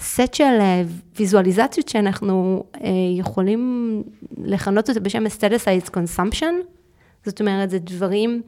[0.00, 0.82] סט של אה,
[1.16, 4.02] ויזואליזציות שאנחנו אה, יכולים
[4.44, 6.54] לכנות אותה בשם aestheticized consumption.
[7.24, 8.42] זאת אומרת, זה דברים,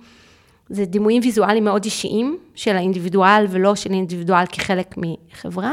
[0.68, 5.72] זה דימויים ויזואליים מאוד אישיים של האינדיבידואל ולא של האינדיבידואל כחלק מחברה.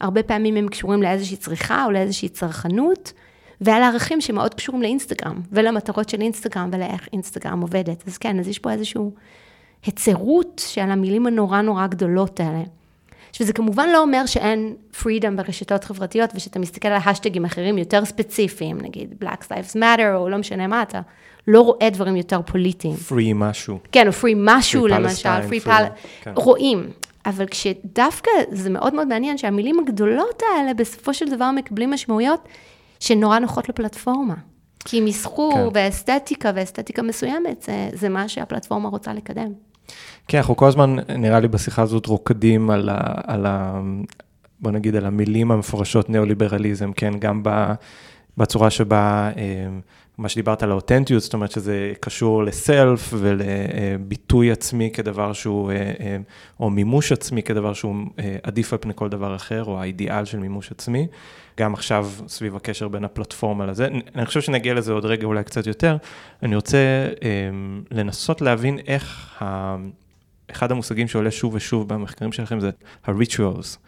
[0.00, 3.12] הרבה פעמים הם קשורים לאיזושהי צריכה או לאיזושהי צרכנות.
[3.60, 8.04] ועל הערכים שמאוד קשורים לאינסטגרם, ולמטרות של אינסטגרם, ולאיך אינסטגרם עובדת.
[8.06, 9.02] אז כן, אז יש פה איזושהי
[9.86, 12.62] היצרות של המילים הנורא נורא גדולות האלה.
[13.32, 18.78] שזה כמובן לא אומר שאין freedom ברשתות חברתיות, ושאתה מסתכל על השטגים אחרים יותר ספציפיים,
[18.80, 21.00] נגיד Black Lives Matter, או לא משנה מה, אתה
[21.48, 22.94] לא רואה דברים יותר פוליטיים.
[23.08, 23.78] free משהו.
[23.92, 25.84] כן, או free משהו free למשל, free פל...
[26.22, 26.32] כן.
[26.36, 26.86] רואים.
[27.26, 32.48] אבל כשדווקא זה מאוד מאוד מעניין שהמילים הגדולות האלה בסופו של דבר מקבלים משמעויות
[33.00, 34.34] שנורא נוחות לפלטפורמה.
[34.84, 35.68] כי מסחור כן.
[35.74, 39.52] ואסתטיקה ואסתטיקה מסוימת, זה, זה מה שהפלטפורמה רוצה לקדם.
[40.28, 42.98] כן, אנחנו כל הזמן, נראה לי בשיחה הזאת, רוקדים על ה...
[43.26, 43.80] על ה
[44.60, 47.42] בוא נגיד, על המילים המפורשות ניאו-ליברליזם, כן, גם
[48.36, 49.66] בצורה שבה, אה,
[50.18, 56.16] מה שדיברת על האותנטיות, זאת אומרת שזה קשור לסלף ולביטוי עצמי כדבר שהוא, אה, אה,
[56.60, 57.96] או מימוש עצמי כדבר שהוא
[58.42, 61.06] עדיף על פני כל דבר אחר, או האידיאל של מימוש עצמי.
[61.60, 63.88] גם עכשיו סביב הקשר בין הפלטפורמה לזה.
[64.14, 65.96] אני חושב שנגיע לזה עוד רגע אולי קצת יותר.
[66.42, 66.78] אני רוצה
[67.22, 67.50] אה,
[67.90, 69.76] לנסות להבין איך, ה...
[70.50, 72.70] אחד המושגים שעולה שוב ושוב במחקרים שלכם זה
[73.04, 73.78] ה-rituals.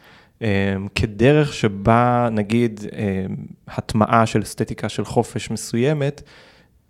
[0.43, 3.27] אה, כדרך שבה נגיד אה,
[3.69, 6.23] הטמעה של אסתטיקה של חופש מסוימת,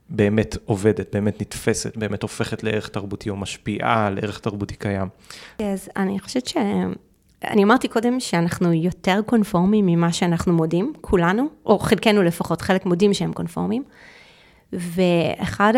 [0.08, 5.08] באמת עובדת, באמת נתפסת, באמת הופכת לערך תרבותי או משפיעה על ערך תרבותי קיים.
[5.58, 6.56] אז אני חושבת ש...
[7.44, 13.14] אני אמרתי קודם שאנחנו יותר קונפורמים ממה שאנחנו מודים, כולנו, או חלקנו לפחות, חלק מודים
[13.14, 13.82] שהם קונפורמים.
[14.72, 15.72] ואחד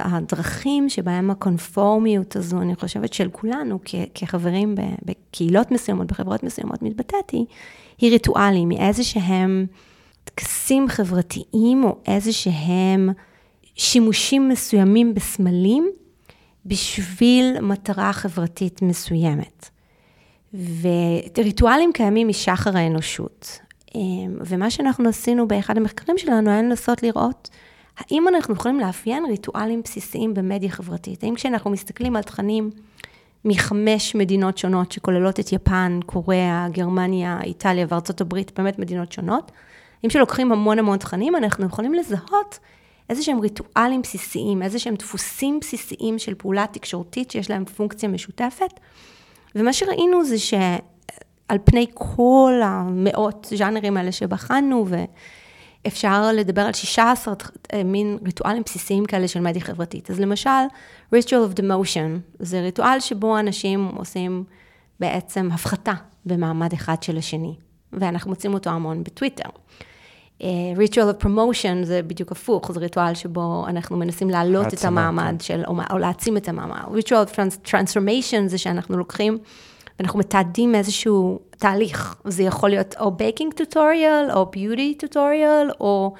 [0.00, 3.78] הדרכים שבהם הקונפורמיות הזו, אני חושבת של כולנו
[4.14, 7.44] כחברים בקהילות מסוימות, בחברות מסוימות, מתבטאת היא,
[7.98, 9.66] היא ריטואלים, היא איזה שהם
[10.24, 13.10] טקסים חברתיים או איזה שהם
[13.74, 15.90] שימושים מסוימים בסמלים
[16.66, 19.70] בשביל מטרה חברתית מסוימת.
[21.36, 23.58] וריטואלים קיימים משחר האנושות.
[23.94, 27.48] אמ, ומה שאנחנו עשינו באחד המחקרים שלנו היה לנסות לראות
[27.98, 31.24] האם אנחנו יכולים לאפיין ריטואלים בסיסיים במדיה חברתית.
[31.24, 32.70] האם כשאנחנו מסתכלים על תכנים
[33.44, 39.52] מחמש מדינות שונות שכוללות את יפן, קוריאה, גרמניה, איטליה וארצות הברית, באמת מדינות שונות,
[40.04, 42.58] אם שלוקחים המון המון תכנים, אנחנו יכולים לזהות
[43.10, 48.80] איזה שהם ריטואלים בסיסיים, איזה שהם דפוסים בסיסיים של פעולה תקשורתית שיש להם פונקציה משותפת.
[49.54, 54.86] ומה שראינו זה שעל פני כל המאות ז'אנרים האלה שבחנו,
[55.84, 57.34] ואפשר לדבר על 16
[57.72, 60.10] אה, מין ריטואלים בסיסיים כאלה של מדיה חברתית.
[60.10, 60.50] אז למשל,
[61.14, 64.44] ritual of demotion, זה ריטואל שבו אנשים עושים
[65.00, 65.94] בעצם הפחתה
[66.26, 67.54] במעמד אחד של השני,
[67.92, 69.48] ואנחנו מוצאים אותו המון בטוויטר.
[70.76, 75.44] Ritual of promotion זה בדיוק הפוך, זה ריטואל שבו אנחנו מנסים להעלות את המעמד כן.
[75.44, 76.98] של, או, או להעצים את המעמד.
[76.98, 79.38] ritual of transformation זה שאנחנו לוקחים
[79.98, 82.16] ואנחנו מתעדים איזשהו תהליך.
[82.24, 86.14] זה יכול להיות או baking tutorial, או beauty tutorial, או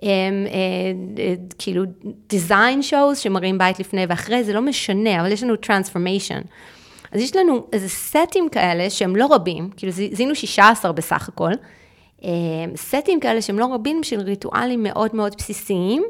[0.00, 1.84] אמ, אה, אה, כאילו
[2.32, 6.46] design shows שמראים בית לפני ואחרי, זה לא משנה, אבל יש לנו transformation.
[7.12, 11.52] אז יש לנו איזה סטים כאלה שהם לא רבים, כאילו זיהינו 16 בסך הכל,
[12.76, 16.02] סטים כאלה שהם לא רבים של ריטואלים מאוד מאוד בסיסיים,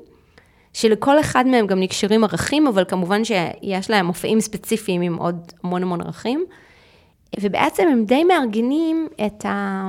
[0.72, 5.82] שלכל אחד מהם גם נקשרים ערכים, אבל כמובן שיש להם מופעים ספציפיים עם עוד המון
[5.82, 6.44] המון ערכים.
[7.40, 9.84] ובעצם הם די מארגנים את, ה,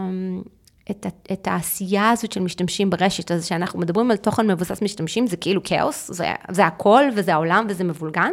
[0.91, 5.27] את, ה, את העשייה הזאת של משתמשים ברשת, אז שאנחנו מדברים על תוכן מבוסס משתמשים,
[5.27, 8.31] זה כאילו כאוס, זה, זה הכל וזה העולם וזה מבולגן.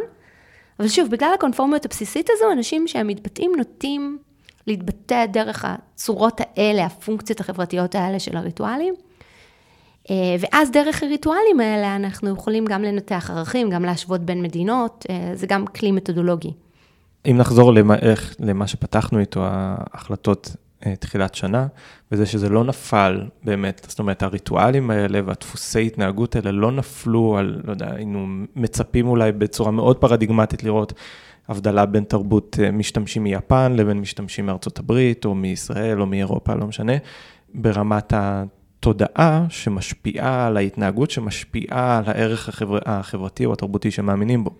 [0.79, 4.17] אבל שוב, בגלל הקונפורמיות הבסיסית הזו, אנשים שהם מתבטאים נוטים
[4.67, 8.93] להתבטא דרך הצורות האלה, הפונקציות החברתיות האלה של הריטואלים.
[10.09, 15.31] אה, ואז דרך הריטואלים האלה אנחנו יכולים גם לנתח ערכים, גם להשוות בין מדינות, אה,
[15.35, 16.53] זה גם כלי מתודולוגי.
[17.25, 21.67] אם נחזור למה, איך, למה שפתחנו איתו, ההחלטות אה, תחילת שנה,
[22.11, 27.61] וזה שזה לא נפל באמת, זאת אומרת, הריטואלים האלה והדפוסי התנהגות האלה לא נפלו על,
[27.63, 30.93] לא יודע, היינו מצפים אולי בצורה מאוד פרדיגמטית לראות
[31.51, 36.93] הבדלה בין תרבות משתמשים מיפן לבין משתמשים מארצות הברית, או מישראל, או מאירופה, לא משנה,
[37.53, 38.43] ברמת ה...
[38.81, 42.79] תודעה שמשפיעה על ההתנהגות, שמשפיעה על הערך החבר...
[42.85, 44.51] החברתי או התרבותי שמאמינים בו.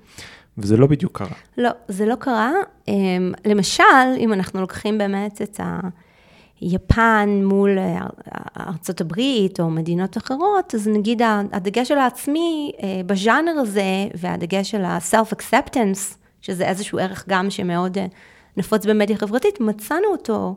[0.57, 1.35] וזה לא בדיוק קרה.
[1.57, 2.51] לא, זה לא קרה.
[2.87, 3.83] אמ, למשל,
[4.17, 5.59] אם אנחנו לוקחים באמת את
[6.61, 7.77] היפן מול
[8.59, 14.83] ארצות הברית או מדינות אחרות, אז נגיד הדגש של העצמי אה, בז'אנר הזה, והדגש של
[14.83, 18.05] ה-self-acceptance, שזה איזשהו ערך גם שמאוד אה,
[18.57, 20.55] נפוץ במדיה חברתית, מצאנו אותו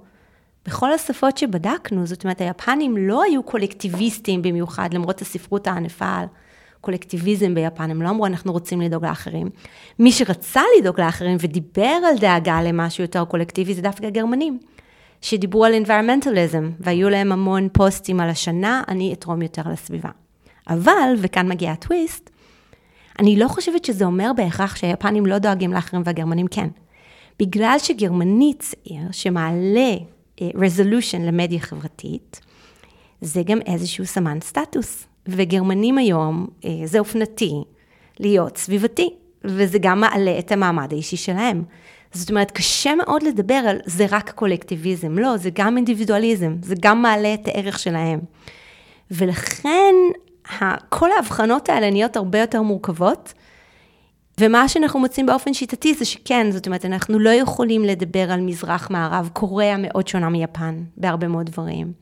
[0.66, 6.26] בכל השפות שבדקנו, זאת אומרת, היפנים לא היו קולקטיביסטים במיוחד, למרות הספרות הענפה על
[6.80, 9.50] קולקטיביזם ביפן, הם לא אמרו, אנחנו רוצים לדאוג לאחרים.
[9.98, 14.58] מי שרצה לדאוג לאחרים ודיבר על דאגה למשהו יותר קולקטיבי, זה דווקא הגרמנים,
[15.20, 20.10] שדיברו על environmentalism, והיו להם המון פוסטים על השנה, אני אתרום יותר לסביבה.
[20.68, 22.30] אבל, וכאן מגיע הטוויסט,
[23.18, 26.68] אני לא חושבת שזה אומר בהכרח שהיפנים לא דואגים לאחרים והגרמנים כן.
[27.38, 29.94] בגלל שגרמני צעיר שמעלה
[30.54, 32.40] רזולושן אה, למדיה חברתית,
[33.20, 35.06] זה גם איזשהו סמן סטטוס.
[35.28, 37.52] וגרמנים היום, אה, זה אופנתי
[38.20, 39.10] להיות סביבתי,
[39.44, 41.64] וזה גם מעלה את המעמד האישי שלהם.
[42.12, 47.02] זאת אומרת, קשה מאוד לדבר על זה רק קולקטיביזם, לא, זה גם אינדיבידואליזם, זה גם
[47.02, 48.20] מעלה את הערך שלהם.
[49.10, 49.94] ולכן,
[50.88, 53.34] כל ההבחנות האלה נהיות הרבה יותר מורכבות,
[54.40, 59.30] ומה שאנחנו מוצאים באופן שיטתי זה שכן, זאת אומרת, אנחנו לא יכולים לדבר על מזרח-מערב,
[59.32, 61.92] קוריאה מאוד שונה מיפן, בהרבה מאוד דברים.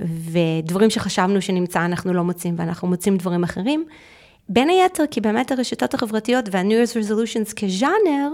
[0.00, 3.84] ודברים שחשבנו שנמצא אנחנו לא מוצאים, ואנחנו מוצאים דברים אחרים.
[4.48, 8.28] בין היתר, כי באמת הרשתות החברתיות וה-New Year's Resolutions כז'אנר,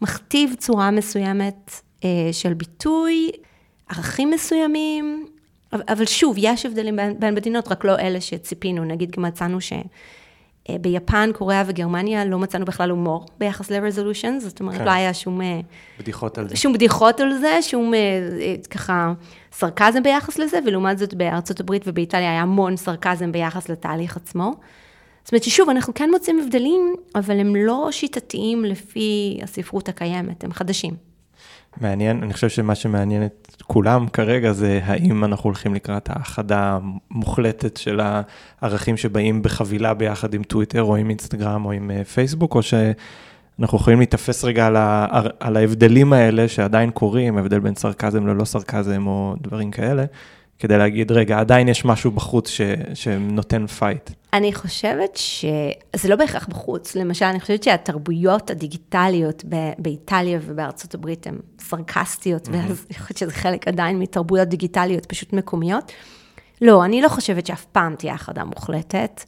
[0.00, 1.70] מכתיב צורה מסוימת
[2.04, 3.30] אה, של ביטוי,
[3.88, 5.26] ערכים מסוימים,
[5.72, 8.84] אבל שוב, יש הבדלים בין, בין מדינות, רק לא אלה שציפינו.
[8.84, 9.72] נגיד, גם מצאנו ש...
[10.70, 14.84] אה, קוריאה וגרמניה לא מצאנו בכלל הומור ביחס ל-resolutions, זאת אומרת, כן.
[14.84, 15.40] לא היה שום...
[15.40, 15.60] אה,
[16.00, 16.56] בדיחות על זה.
[16.56, 17.98] שום בדיחות על זה, שום אה,
[18.70, 19.12] ככה
[19.52, 24.54] סרקזם ביחס לזה, ולעומת זאת בארצות הברית ובאיטליה היה המון סרקזם ביחס לתהליך עצמו.
[25.24, 30.52] זאת אומרת ששוב, אנחנו כן מוצאים הבדלים, אבל הם לא שיטתיים לפי הספרות הקיימת, הם
[30.52, 30.94] חדשים.
[31.80, 36.78] מעניין, אני חושב שמה שמעניין את כולם כרגע זה האם אנחנו הולכים לקראת האחדה
[37.10, 38.00] המוחלטת של
[38.60, 43.78] הערכים שבאים בחבילה ביחד עם טוויטר או עם אינסטגרם או עם אה, פייסבוק, או שאנחנו
[43.78, 45.06] יכולים להתאפס רגע על, ה,
[45.40, 50.04] על ההבדלים האלה שעדיין קורים, הבדל בין סרקזם ללא סרקזם או דברים כאלה,
[50.58, 52.60] כדי להגיד, רגע, עדיין יש משהו בחוץ ש,
[52.94, 54.10] שנותן fight.
[54.32, 56.96] אני חושבת שזה לא בהכרח בחוץ.
[56.96, 59.44] למשל, אני חושבת שהתרבויות הדיגיטליות
[59.78, 62.52] באיטליה ובארצות הברית הן סרקסטיות, mm-hmm.
[62.52, 65.92] ואז אני חושבת שזה חלק עדיין מתרבויות דיגיטליות פשוט מקומיות.
[66.62, 69.24] לא, אני לא חושבת שאף פעם תהיה החרדה מוחלטת.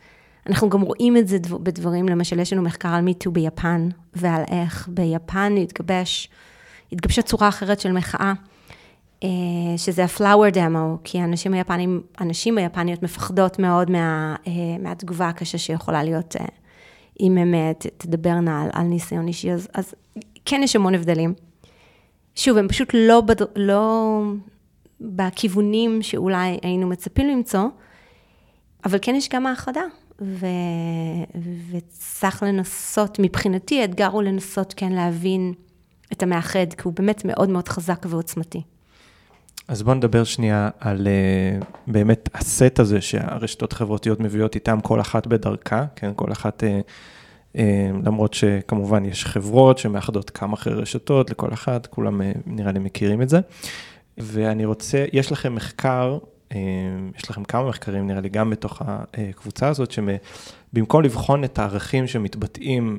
[0.47, 4.89] אנחנו גם רואים את זה בדברים, למשל, יש לנו מחקר על מיטו ביפן, ועל איך
[4.93, 6.29] ביפן התגבש,
[6.93, 8.33] התגבשה צורה אחרת של מחאה.
[9.25, 9.29] אה,
[9.77, 14.53] שזה ה-flower demo, כי הנשים היפנים, הנשים היפניות מפחדות מאוד מה, אה,
[14.83, 16.47] מהתגובה הקשה שיכולה להיות אה,
[17.21, 19.95] אם הן תדברנה על, על ניסיון אישי, אז, אז
[20.45, 21.35] כן יש המון הבדלים.
[22.35, 23.37] שוב, הם פשוט לא, בד...
[23.57, 24.23] לא
[25.01, 27.65] בכיוונים שאולי היינו מצפים למצוא,
[28.85, 29.83] אבל כן יש גם האחדה,
[30.21, 30.47] ו...
[31.71, 35.55] וצריך לנסות, מבחינתי האתגר הוא לנסות כן להבין
[36.13, 38.63] את המאחד, כי הוא באמת מאוד מאוד חזק ועוצמתי.
[39.69, 45.27] אז בואו נדבר שנייה על uh, באמת הסט הזה שהרשתות החברתיות מביאות איתן, כל אחת
[45.27, 47.59] בדרכה, כן, כל אחת uh,
[48.05, 53.29] למרות שכמובן יש חברות שמאחדות כמה אחרי רשתות לכל אחת, כולם נראה לי מכירים את
[53.29, 53.41] זה.
[54.19, 56.19] ואני רוצה, יש לכם מחקר,
[57.17, 62.99] יש לכם כמה מחקרים נראה לי גם בתוך הקבוצה הזאת, שבמקום לבחון את הערכים שמתבטאים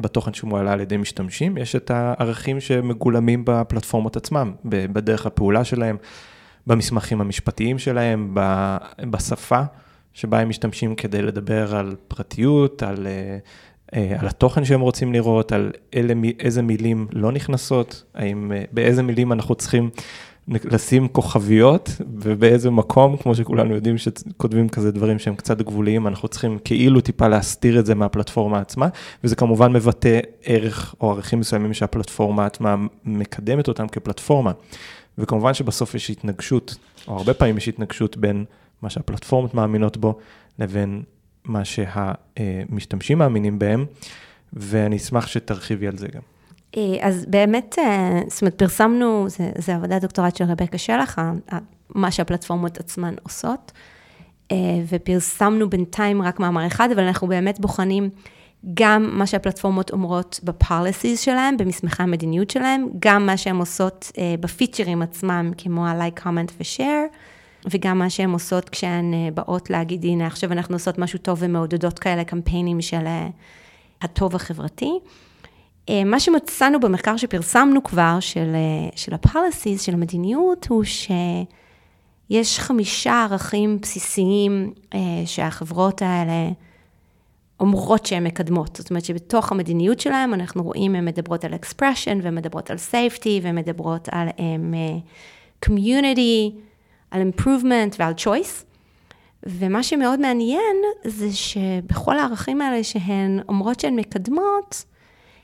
[0.00, 5.96] בתוכן שמועלה על ידי משתמשים, יש את הערכים שמגולמים בפלטפורמות עצמם, בדרך הפעולה שלהם,
[6.66, 8.34] במסמכים המשפטיים שלהם,
[9.10, 9.62] בשפה
[10.12, 13.06] שבה הם משתמשים כדי לדבר על פרטיות, על,
[13.92, 19.54] על התוכן שהם רוצים לראות, על אלה, איזה מילים לא נכנסות, האם, באיזה מילים אנחנו
[19.54, 19.90] צריכים
[20.48, 26.58] לשים כוכביות, ובאיזה מקום, כמו שכולנו יודעים שכותבים כזה דברים שהם קצת גבוליים, אנחנו צריכים
[26.64, 28.88] כאילו טיפה להסתיר את זה מהפלטפורמה עצמה,
[29.24, 34.52] וזה כמובן מבטא ערך או ערכים מסוימים שהפלטפורמה עצמה מקדמת אותם כפלטפורמה.
[35.18, 36.76] וכמובן שבסוף יש התנגשות,
[37.08, 38.44] או הרבה פעמים יש התנגשות בין
[38.82, 40.18] מה שהפלטפורמות מאמינות בו,
[40.58, 41.02] לבין
[41.44, 43.84] מה שהמשתמשים מאמינים בהם,
[44.52, 46.22] ואני אשמח שתרחיבי על זה גם.
[46.76, 51.18] אה, אז באמת, אה, זאת אומרת, פרסמנו, זה, זה עבודת דוקטורט של רבקה שלח,
[51.94, 53.72] מה שהפלטפורמות עצמן עושות,
[54.52, 54.56] אה,
[54.88, 58.10] ופרסמנו בינתיים רק מאמר אחד, אבל אנחנו באמת בוחנים
[58.74, 65.52] גם מה שהפלטפורמות אומרות בפוליסיס שלהם, במסמכי המדיניות שלהם, גם מה שהן עושות בפיצ'רים עצמם,
[65.58, 67.16] כמו ה-like, comment ו-share,
[67.70, 72.24] וגם מה שהן עושות כשהן באות להגיד, הנה, עכשיו אנחנו עושות משהו טוב ומעודדות כאלה
[72.24, 73.04] קמפיינים של
[74.02, 74.90] הטוב החברתי.
[75.90, 83.26] אה, מה שמצאנו במחקר שפרסמנו כבר, של, אה, של ה-policies, של המדיניות, הוא שיש חמישה
[83.30, 86.50] ערכים בסיסיים אה, שהחברות האלה
[87.60, 88.76] אומרות שהן מקדמות.
[88.76, 93.42] זאת אומרת שבתוך המדיניות שלהן אנחנו רואים, הן מדברות על expression, והן מדברות על safety,
[93.42, 96.54] והן מדברות על um, community,
[97.10, 98.64] על improvement ועל choice.
[99.42, 104.84] ומה שמאוד מעניין זה שבכל הערכים האלה שהן אומרות שהן מקדמות,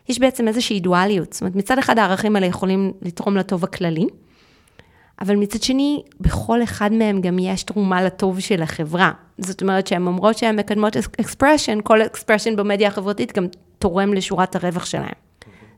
[0.08, 1.32] יש בעצם איזושהי דואליות.
[1.32, 4.06] זאת אומרת, מצד אחד הערכים האלה יכולים לתרום לטוב הכללי,
[5.20, 9.12] אבל מצד שני, בכל אחד מהם גם יש תרומה לטוב של החברה.
[9.38, 13.46] זאת אומרת שהן אומרות שהן מקדמות expression, כל expression במדיה החברתית גם
[13.78, 15.08] תורם לשורת הרווח שלהם.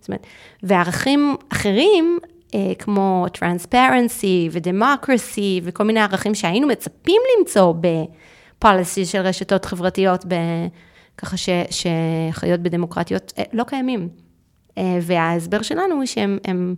[0.00, 0.26] זאת אומרת,
[0.62, 2.18] וערכים אחרים,
[2.54, 10.34] אה, כמו טרנספרנסי ודמוקרסי וכל מיני ערכים שהיינו מצפים למצוא בפוליסי של רשתות חברתיות, ב...
[11.18, 14.08] ככה ש, שחיות בדמוקרטיות אה, לא קיימים.
[14.78, 16.74] אה, וההסבר שלנו הוא שהם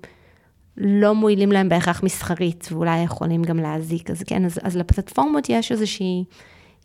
[0.77, 4.11] לא מועילים להם בהכרח מסחרית, ואולי יכולים גם להזיק.
[4.11, 6.25] אז כן, אז, אז לפלטפורמות יש איזושהי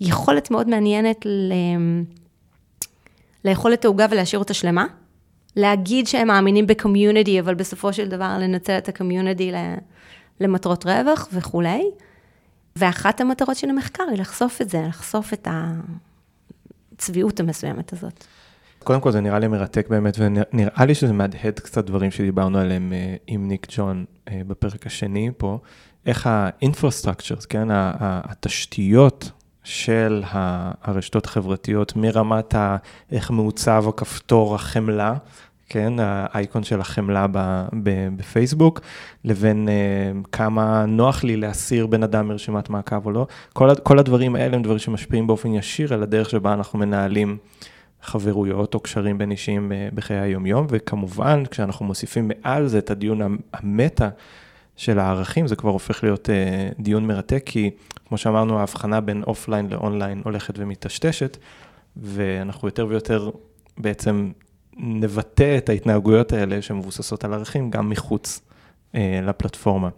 [0.02, 1.54] יכולת מאוד מעניינת ל...
[3.46, 4.86] לאכול את העוגה ולהשאיר אותה שלמה.
[5.56, 9.52] להגיד שהם מאמינים בקומיוניטי, אבל בסופו של דבר לנצל את הקומיוניטי
[10.40, 11.84] למטרות רווח וכולי.
[12.76, 15.74] ואחת המטרות של המחקר היא לחשוף את זה, לחשוף את, ה...
[16.96, 18.24] הצביעות המסוימת הזאת.
[18.84, 22.94] קודם כל זה נראה לי מרתק באמת, ונראה לי שזה מהדהד קצת דברים שדיברנו עליהם
[22.94, 25.60] אה, עם ניק ג'ון אה, בפרק השני פה,
[26.06, 29.32] איך ה-infrastructures, כן, התשתיות
[29.64, 30.24] של
[30.82, 32.78] הרשתות החברתיות, מרמת ה,
[33.12, 35.14] איך מעוצב הכפתור החמלה,
[35.70, 37.26] כן, האייקון של החמלה
[38.18, 38.82] בפייסבוק,
[39.24, 43.28] לבין uh, כמה נוח לי להסיר בן אדם מרשימת מעקב או לא.
[43.54, 47.38] כל, כל הדברים האלה הם דברים שמשפיעים באופן ישיר על הדרך שבה אנחנו מנהלים
[48.02, 53.38] חברויות או קשרים בין אישיים אה, בחיי היומיום, וכמובן, כשאנחנו מוסיפים מעל זה את הדיון
[53.54, 54.10] המטה
[54.76, 57.72] של הערכים, זה כבר הופך להיות uh, דיון מרתק, כי
[58.08, 61.38] כמו שאמרנו, ההבחנה בין offline ל online הולכת ומטשטשת,
[61.98, 63.30] ואנחנו יותר ויותר
[63.78, 64.32] בעצם
[64.78, 68.42] נבטא את ההתנהגויות האלה שמבוססות על ערכים גם מחוץ
[68.96, 69.90] אה, לפלטפורמה.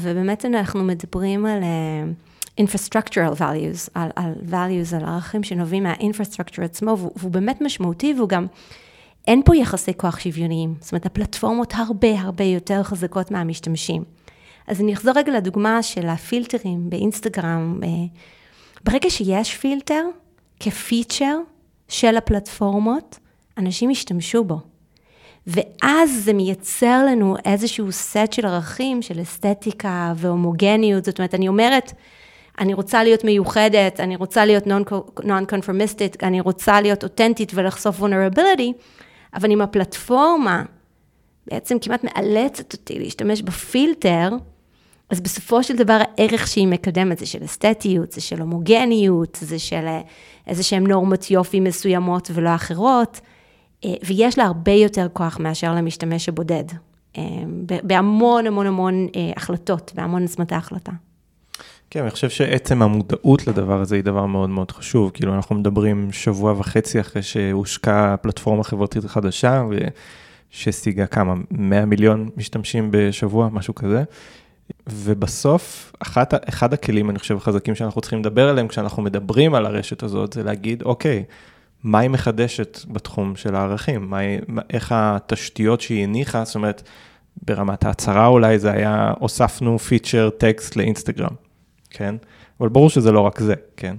[0.00, 6.98] ובאמת אנחנו מדברים על uh, infrastructural values, על, על values, על ערכים שנובעים מה-infrastructure עצמו,
[6.98, 8.46] והוא, והוא באמת משמעותי, והוא גם,
[9.26, 10.74] אין פה יחסי כוח שוויוניים.
[10.80, 14.04] זאת אומרת, הפלטפורמות הרבה הרבה יותר חזקות מהמשתמשים.
[14.66, 17.80] אז אני אחזור רגע לדוגמה של הפילטרים באינסטגרם.
[17.82, 17.88] אה,
[18.84, 20.04] ברגע שיש פילטר
[20.60, 21.38] כפיצ'ר
[21.88, 23.18] של הפלטפורמות,
[23.58, 24.60] אנשים ישתמשו בו.
[25.46, 31.04] ואז זה מייצר לנו איזשהו סט של ערכים, של אסתטיקה והומוגניות.
[31.04, 31.92] זאת אומרת, אני אומרת,
[32.58, 34.64] אני רוצה להיות מיוחדת, אני רוצה להיות
[35.20, 38.72] non-conformistic, אני רוצה להיות אותנטית ולחשוף vulnerability,
[39.34, 40.62] אבל אם הפלטפורמה
[41.46, 44.30] בעצם כמעט מאלצת אותי להשתמש בפילטר,
[45.10, 49.86] אז בסופו של דבר הערך שהיא מקדמת זה של אסתטיות, זה של הומוגניות, זה של
[50.46, 53.20] איזה שהן נורמות יופי מסוימות ולא אחרות.
[53.84, 56.64] אה, ויש לה הרבה יותר כוח מאשר למשתמש הבודד,
[57.18, 57.22] אה,
[57.82, 60.92] בהמון המון המון אה, החלטות, בהמון עוצמתי החלטה.
[61.90, 65.10] כן, אני חושב שעצם המודעות לדבר הזה היא דבר מאוד מאוד חשוב.
[65.14, 69.64] כאילו, אנחנו מדברים שבוע וחצי אחרי שהושקעה פלטפורמה חברתית חדשה,
[70.50, 74.04] ושהשיגה כמה, 100 מיליון משתמשים בשבוע, משהו כזה.
[74.86, 80.02] ובסוף, אחת, אחד הכלים, אני חושב, החזקים שאנחנו צריכים לדבר עליהם כשאנחנו מדברים על הרשת
[80.02, 81.24] הזאת, זה להגיד, אוקיי,
[81.84, 84.10] מה היא מחדשת בתחום של הערכים?
[84.10, 84.18] מה,
[84.70, 86.82] איך התשתיות שהיא הניחה, זאת אומרת,
[87.42, 91.34] ברמת ההצהרה אולי זה היה, הוספנו פיצ'ר טקסט לאינסטגרם,
[91.90, 92.14] כן?
[92.60, 93.96] אבל ברור שזה לא רק זה, כן?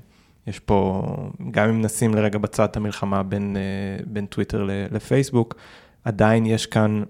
[0.48, 1.04] יש פה,
[1.52, 5.56] גם אם נשים לרגע בצד את המלחמה בין, אה, בין טוויטר לפייסבוק,
[6.04, 7.04] עדיין יש כאן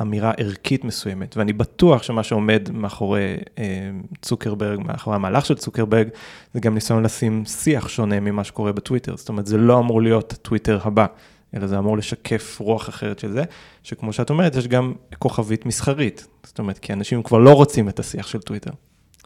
[0.00, 3.90] אמירה ערכית מסוימת, ואני בטוח שמה שעומד מאחורי אה,
[4.22, 6.08] צוקרברג, מאחורי המהלך של צוקרברג,
[6.54, 10.32] זה גם ניסיון לשים שיח שונה ממה שקורה בטוויטר, זאת אומרת, זה לא אמור להיות
[10.32, 11.06] הטוויטר הבא,
[11.54, 13.44] אלא זה אמור לשקף רוח אחרת של זה,
[13.82, 18.00] שכמו שאת אומרת, יש גם כוכבית מסחרית, זאת אומרת, כי אנשים כבר לא רוצים את
[18.00, 18.70] השיח של טוויטר.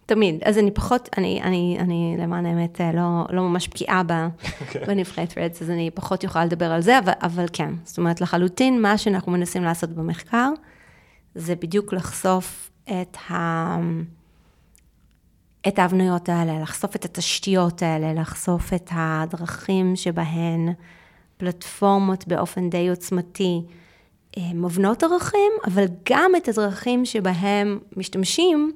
[0.07, 0.42] תמיד.
[0.44, 4.86] אז אני פחות, אני, אני, אני למען האמת אה, לא, לא ממש בקיאה okay.
[4.86, 7.74] בנבחרי threads, אז אני פחות יכולה לדבר על זה, אבל, אבל כן.
[7.84, 10.50] זאת אומרת, לחלוטין, מה שאנחנו מנסים לעשות במחקר,
[11.34, 13.76] זה בדיוק לחשוף את, ה,
[15.68, 20.72] את ההבנויות האלה, לחשוף את התשתיות האלה, לחשוף את הדרכים שבהן
[21.36, 23.62] פלטפורמות באופן די עוצמתי
[24.38, 28.72] אה, מבנות ערכים, אבל גם את הדרכים שבהם משתמשים,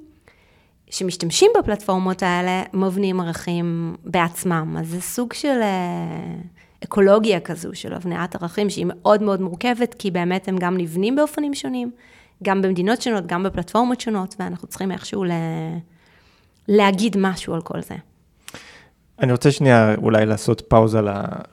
[0.91, 4.77] שמשתמשים בפלטפורמות האלה, מבנים ערכים בעצמם.
[4.79, 6.37] אז זה סוג של אה,
[6.85, 11.55] אקולוגיה כזו, של הבניית ערכים, שהיא מאוד מאוד מורכבת, כי באמת הם גם נבנים באופנים
[11.55, 11.91] שונים,
[12.43, 15.31] גם במדינות שונות, גם בפלטפורמות שונות, ואנחנו צריכים איכשהו ל...
[16.69, 17.95] להגיד משהו על כל זה.
[19.21, 21.01] אני רוצה שנייה אולי לעשות פאוזה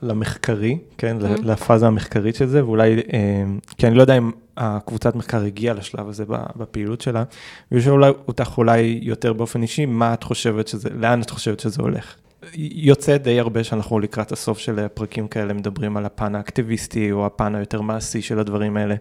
[0.02, 1.42] למחקרי, כן, mm-hmm.
[1.42, 3.44] לפאזה המחקרית של זה, ואולי, אה,
[3.76, 6.24] כי אני לא יודע אם הקבוצת מחקר הגיעה לשלב הזה
[6.56, 7.24] בפעילות שלה,
[7.72, 12.14] ושאול אותך אולי יותר באופן אישי, מה את חושבת שזה, לאן את חושבת שזה הולך?
[12.54, 17.54] יוצא די הרבה שאנחנו לקראת הסוף של פרקים כאלה מדברים על הפן האקטיביסטי או הפן
[17.54, 18.94] היותר מעשי של הדברים האלה.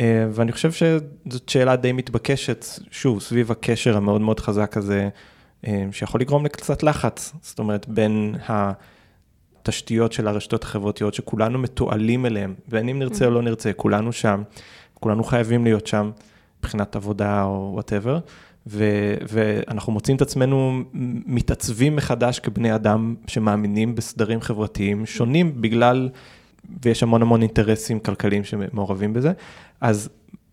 [0.00, 5.08] אה, ואני חושב שזאת שאלה די מתבקשת, שוב, סביב הקשר המאוד מאוד חזק הזה,
[5.66, 12.54] אה, שיכול לגרום לקצת לחץ, זאת אומרת, בין התשתיות של הרשתות החברתיות שכולנו מתועלים אליהן,
[12.68, 14.42] בין אם נרצה או לא נרצה, כולנו שם.
[15.00, 16.10] כולנו חייבים להיות שם
[16.58, 18.18] מבחינת עבודה או וואטאבר,
[18.66, 20.82] ואנחנו מוצאים את עצמנו
[21.26, 26.08] מתעצבים מחדש כבני אדם שמאמינים בסדרים חברתיים שונים בגלל,
[26.84, 29.32] ויש המון המון אינטרסים כלכליים שמעורבים בזה,
[29.80, 30.08] אז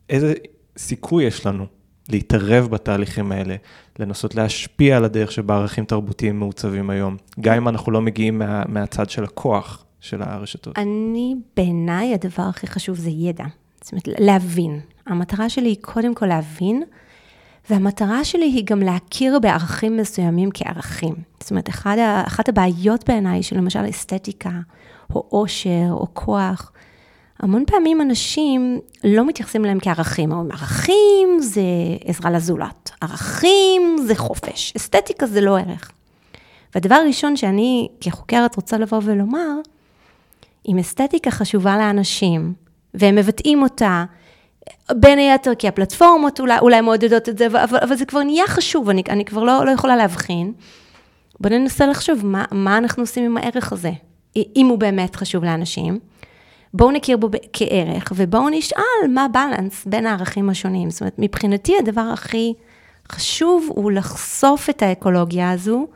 [0.09, 0.33] איזה
[0.77, 1.65] סיכוי יש לנו
[2.09, 3.55] להתערב בתהליכים האלה,
[3.99, 8.63] לנסות להשפיע על הדרך שבה ערכים תרבותיים מעוצבים היום, גם אם אנחנו לא מגיעים מה,
[8.67, 10.77] מהצד של הכוח של הרשתות.
[10.77, 13.45] אני, בעיניי הדבר הכי חשוב זה ידע.
[13.87, 14.79] זאת אומרת, להבין.
[15.05, 16.83] המטרה שלי היא קודם כל להבין,
[17.69, 21.15] והמטרה שלי היא גם להכיר בערכים מסוימים כערכים.
[21.39, 24.49] זאת אומרת, אחד, אחת הבעיות בעיניי של למשל אסתטיקה,
[25.15, 26.71] או עושר, או כוח,
[27.39, 31.61] המון פעמים אנשים לא מתייחסים אליהם כערכים, אומרים, ערכים זה
[32.05, 35.91] עזרה לזולת, ערכים זה חופש, אסתטיקה זה לא ערך.
[36.75, 39.53] והדבר הראשון שאני כחוקרת רוצה לבוא ולומר,
[40.67, 42.66] אם אסתטיקה חשובה לאנשים,
[42.97, 44.05] והם מבטאים אותה,
[44.91, 48.89] בין היתר כי הפלטפורמות אולי, אולי מעודדות את זה, אבל, אבל זה כבר נהיה חשוב,
[48.89, 50.53] אני, אני כבר לא, לא יכולה להבחין.
[51.39, 53.91] בואו ננסה לחשוב מה, מה אנחנו עושים עם הערך הזה,
[54.35, 55.99] אם הוא באמת חשוב לאנשים.
[56.73, 60.89] בואו נכיר בו כערך, ובואו נשאל מה הבלנס בין הערכים השונים.
[60.89, 62.53] זאת אומרת, מבחינתי הדבר הכי
[63.11, 65.87] חשוב הוא לחשוף את האקולוגיה הזו,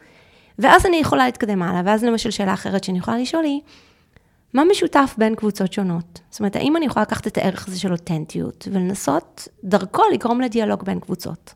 [0.60, 1.82] ואז אני יכולה להתקדם הלאה.
[1.86, 3.62] ואז למשל שאלה אחרת שאני יכולה לשאול היא,
[4.54, 6.22] מה משותף בין קבוצות שונות?
[6.30, 10.84] זאת אומרת, האם אני יכולה לקחת את הערך הזה של אותנטיות ולנסות דרכו לגרום לדיאלוג
[10.84, 11.54] בין קבוצות?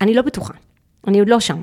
[0.00, 0.54] אני לא בטוחה,
[1.06, 1.60] אני עוד לא שם.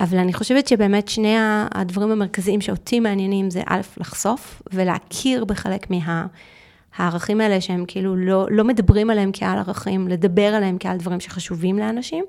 [0.00, 1.36] אבל אני חושבת שבאמת שני
[1.74, 8.64] הדברים המרכזיים שאותי מעניינים זה א', לחשוף ולהכיר בחלק מהערכים האלה שהם כאילו לא, לא
[8.64, 12.24] מדברים עליהם כעל ערכים, לדבר עליהם כעל דברים שחשובים לאנשים.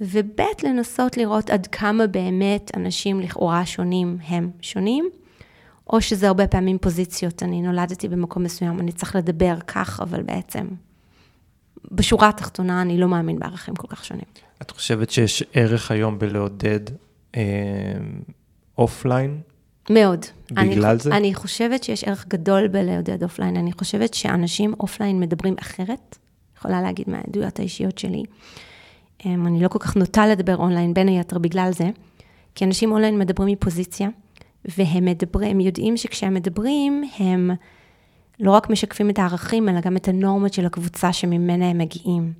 [0.00, 5.10] וב', לנסות לראות עד כמה באמת אנשים לכאורה שונים הם שונים,
[5.92, 10.66] או שזה הרבה פעמים פוזיציות, אני נולדתי במקום מסוים, אני צריך לדבר כך, אבל בעצם,
[11.92, 14.24] בשורה התחתונה, אני לא מאמין בערכים כל כך שונים.
[14.62, 16.80] את חושבת שיש ערך היום בלעודד
[17.36, 17.42] אה,
[18.78, 19.40] offline?
[19.90, 20.26] מאוד.
[20.50, 21.16] בגלל אני, זה?
[21.16, 23.56] אני חושבת שיש ערך גדול בלעודד offline.
[23.56, 26.18] אני חושבת שאנשים offline מדברים אחרת,
[26.58, 28.22] יכולה להגיד מהעדויות האישיות שלי.
[29.26, 31.90] אמ, אני לא כל כך נוטה לדבר אונליין, בין היתר בגלל זה,
[32.54, 34.08] כי אנשים אונליין מדברים מפוזיציה.
[34.64, 37.50] והם מדברים, הם יודעים שכשהם מדברים, הם
[38.40, 42.32] לא רק משקפים את הערכים, אלא גם את הנורמות של הקבוצה שממנה הם מגיעים.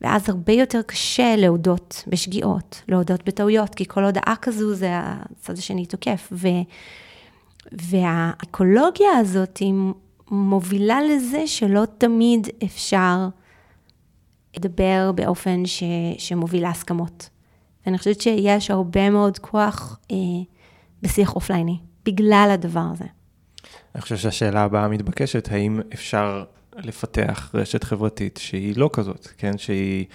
[0.00, 5.86] ואז הרבה יותר קשה להודות בשגיאות, להודות בטעויות, כי כל הודעה כזו זה הצד השני
[5.86, 6.28] תוקף.
[6.32, 6.48] ו,
[7.72, 9.74] והאקולוגיה הזאת היא
[10.30, 13.28] מובילה לזה שלא תמיד אפשר
[14.56, 15.82] לדבר באופן ש,
[16.18, 17.28] שמוביל להסכמות.
[17.86, 20.16] ואני חושבת שיש הרבה מאוד כוח אה,
[21.02, 23.04] בשיח offline י, בגלל הדבר הזה.
[23.94, 26.44] אני חושב שהשאלה הבאה המתבקשת, האם אפשר
[26.76, 29.58] לפתח רשת חברתית שהיא לא כזאת, כן?
[29.58, 30.06] שהיא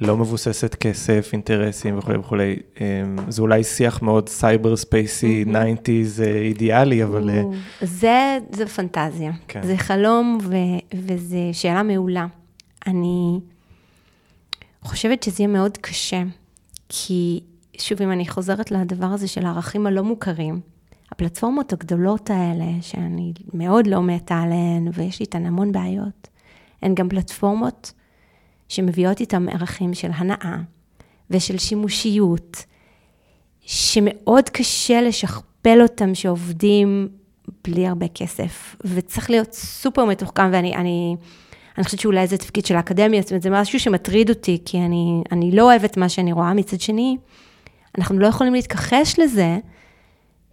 [0.00, 2.56] לא מבוססת כסף, אינטרסים וכולי וכולי.
[2.80, 7.30] אמ, זה אולי שיח מאוד cyber space י, 90's אידיאלי, אבל...
[7.30, 7.42] אה,
[7.80, 9.32] זה, זה פנטזיה.
[9.48, 9.62] כן.
[9.62, 10.54] זה חלום ו,
[10.94, 12.26] וזו שאלה מעולה.
[12.86, 13.40] אני
[14.82, 16.22] חושבת שזה יהיה מאוד קשה,
[16.88, 17.40] כי
[17.78, 20.60] שוב, אם אני חוזרת לדבר הזה של הערכים הלא מוכרים,
[21.12, 26.28] הפלטפורמות הגדולות האלה, שאני מאוד לא מתה עליהן, ויש איתן המון בעיות,
[26.82, 27.92] הן גם פלטפורמות
[28.68, 30.56] שמביאות איתן ערכים של הנאה
[31.30, 32.64] ושל שימושיות,
[33.60, 37.08] שמאוד קשה לשכפל אותם, שעובדים
[37.64, 41.16] בלי הרבה כסף, וצריך להיות סופר מתוחכם, ואני אני,
[41.78, 45.22] אני חושבת שאולי זה תפקיד של האקדמיה, זאת אומרת, זה משהו שמטריד אותי, כי אני,
[45.32, 46.54] אני לא אוהבת מה שאני רואה.
[46.54, 47.16] מצד שני,
[47.98, 49.58] אנחנו לא יכולים להתכחש לזה,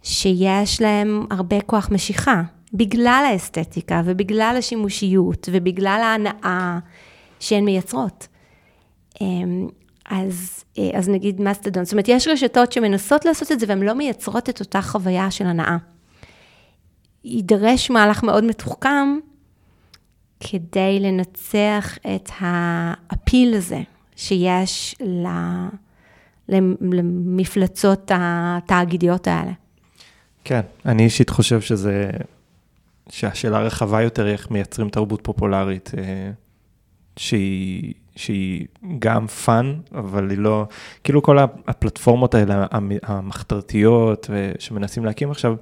[0.02, 2.42] שיש להם הרבה כוח משיכה,
[2.74, 6.78] בגלל האסתטיקה ובגלל השימושיות ובגלל ההנאה
[7.40, 8.28] שהן מייצרות.
[9.20, 9.68] אמ,
[10.10, 13.92] אז, אה, אז נגיד מסטדון, זאת אומרת, יש רשתות שמנסות לעשות את זה והן לא
[13.92, 15.76] מייצרות את אותה חוויה של הנאה.
[17.24, 19.18] יידרש מהלך מאוד מתוחכם
[20.40, 23.80] כדי לנצח את האפיל הזה
[24.16, 24.94] שיש
[26.48, 29.52] למפלצות התאגידיות האלה.
[30.44, 32.10] כן, אני אישית חושב שזה,
[33.08, 36.30] שהשאלה הרחבה יותר היא איך מייצרים תרבות פופולרית אה,
[37.16, 38.66] שהיא, שהיא
[38.98, 40.66] גם fun, אבל היא לא,
[41.04, 42.66] כאילו כל הפלטפורמות האלה,
[43.02, 45.56] המחתרתיות שמנסים להקים עכשיו,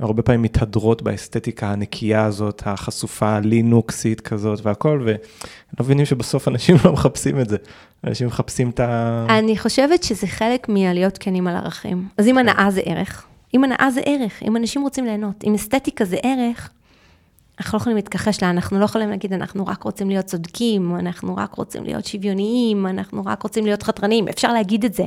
[0.00, 5.16] הרבה פעמים מתהדרות באסתטיקה הנקייה הזאת, החשופה, הלינוקסית כזאת והכל, ולא
[5.80, 7.56] מבינים שבסוף אנשים לא מחפשים את זה.
[8.04, 9.26] אנשים מחפשים את ה...
[9.38, 12.08] אני חושבת שזה חלק מלהיות כנים על ערכים.
[12.18, 16.04] אז אם הנאה זה ערך, אם הנאה זה ערך, אם אנשים רוצים ליהנות, אם אסתטיקה
[16.04, 16.70] זה ערך,
[17.60, 21.36] אנחנו לא יכולים להתכחש לה, אנחנו לא יכולים להגיד, אנחנו רק רוצים להיות צודקים, אנחנו
[21.36, 25.04] רק רוצים להיות שוויוניים, אנחנו רק רוצים להיות חתרניים, אפשר להגיד את זה.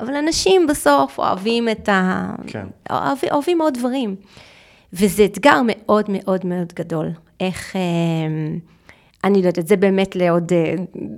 [0.00, 2.30] אבל אנשים בסוף אוהבים את ה...
[2.46, 2.66] כן.
[2.90, 4.16] אוהבים, אוהבים מאוד דברים.
[4.92, 7.10] וזה אתגר מאוד מאוד מאוד גדול.
[7.40, 7.76] איך...
[7.76, 7.80] אה,
[9.24, 10.52] אני לא יודעת, זה באמת לעוד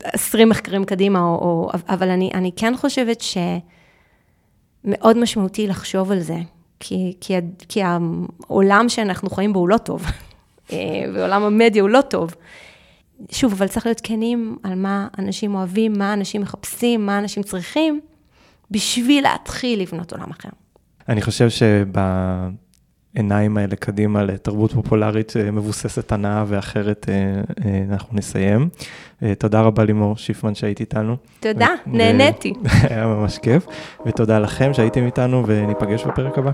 [0.03, 3.37] 20 אה, מחקרים קדימה, או, או, אבל אני, אני כן חושבת ש...
[4.87, 6.39] מאוד משמעותי לחשוב על זה,
[6.81, 7.35] כי, כי,
[7.69, 10.05] כי העולם שאנחנו חיים בו הוא לא טוב,
[10.73, 10.77] אה,
[11.15, 12.35] ועולם המדיה הוא לא טוב.
[13.31, 18.01] שוב, אבל צריך להיות כנים על מה אנשים אוהבים, מה אנשים מחפשים, מה אנשים צריכים,
[18.71, 20.49] בשביל להתחיל לבנות עולם אחר.
[21.09, 21.87] אני חושב שב...
[23.17, 27.15] העיניים האלה קדימה לתרבות פופולרית אה, מבוססת הנאה ואחרת, אה,
[27.65, 28.69] אה, אנחנו נסיים.
[29.39, 31.17] תודה רבה לימור שיפמן שהיית איתנו.
[31.41, 32.53] תודה, ו- נהניתי.
[32.91, 33.67] היה ממש כיף,
[34.07, 36.51] ותודה לכם שהייתם איתנו וניפגש בפרק הבא.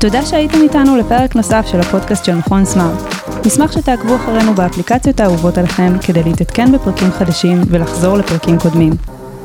[0.00, 3.19] תודה שהייתם איתנו לפרק נוסף של הפודקאסט של מכון סמארט.
[3.46, 8.92] נשמח שתעקבו אחרינו באפליקציות האהובות עליכם כדי להתעדכן בפרקים חדשים ולחזור לפרקים קודמים.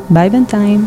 [0.09, 0.85] ביי בינתיים.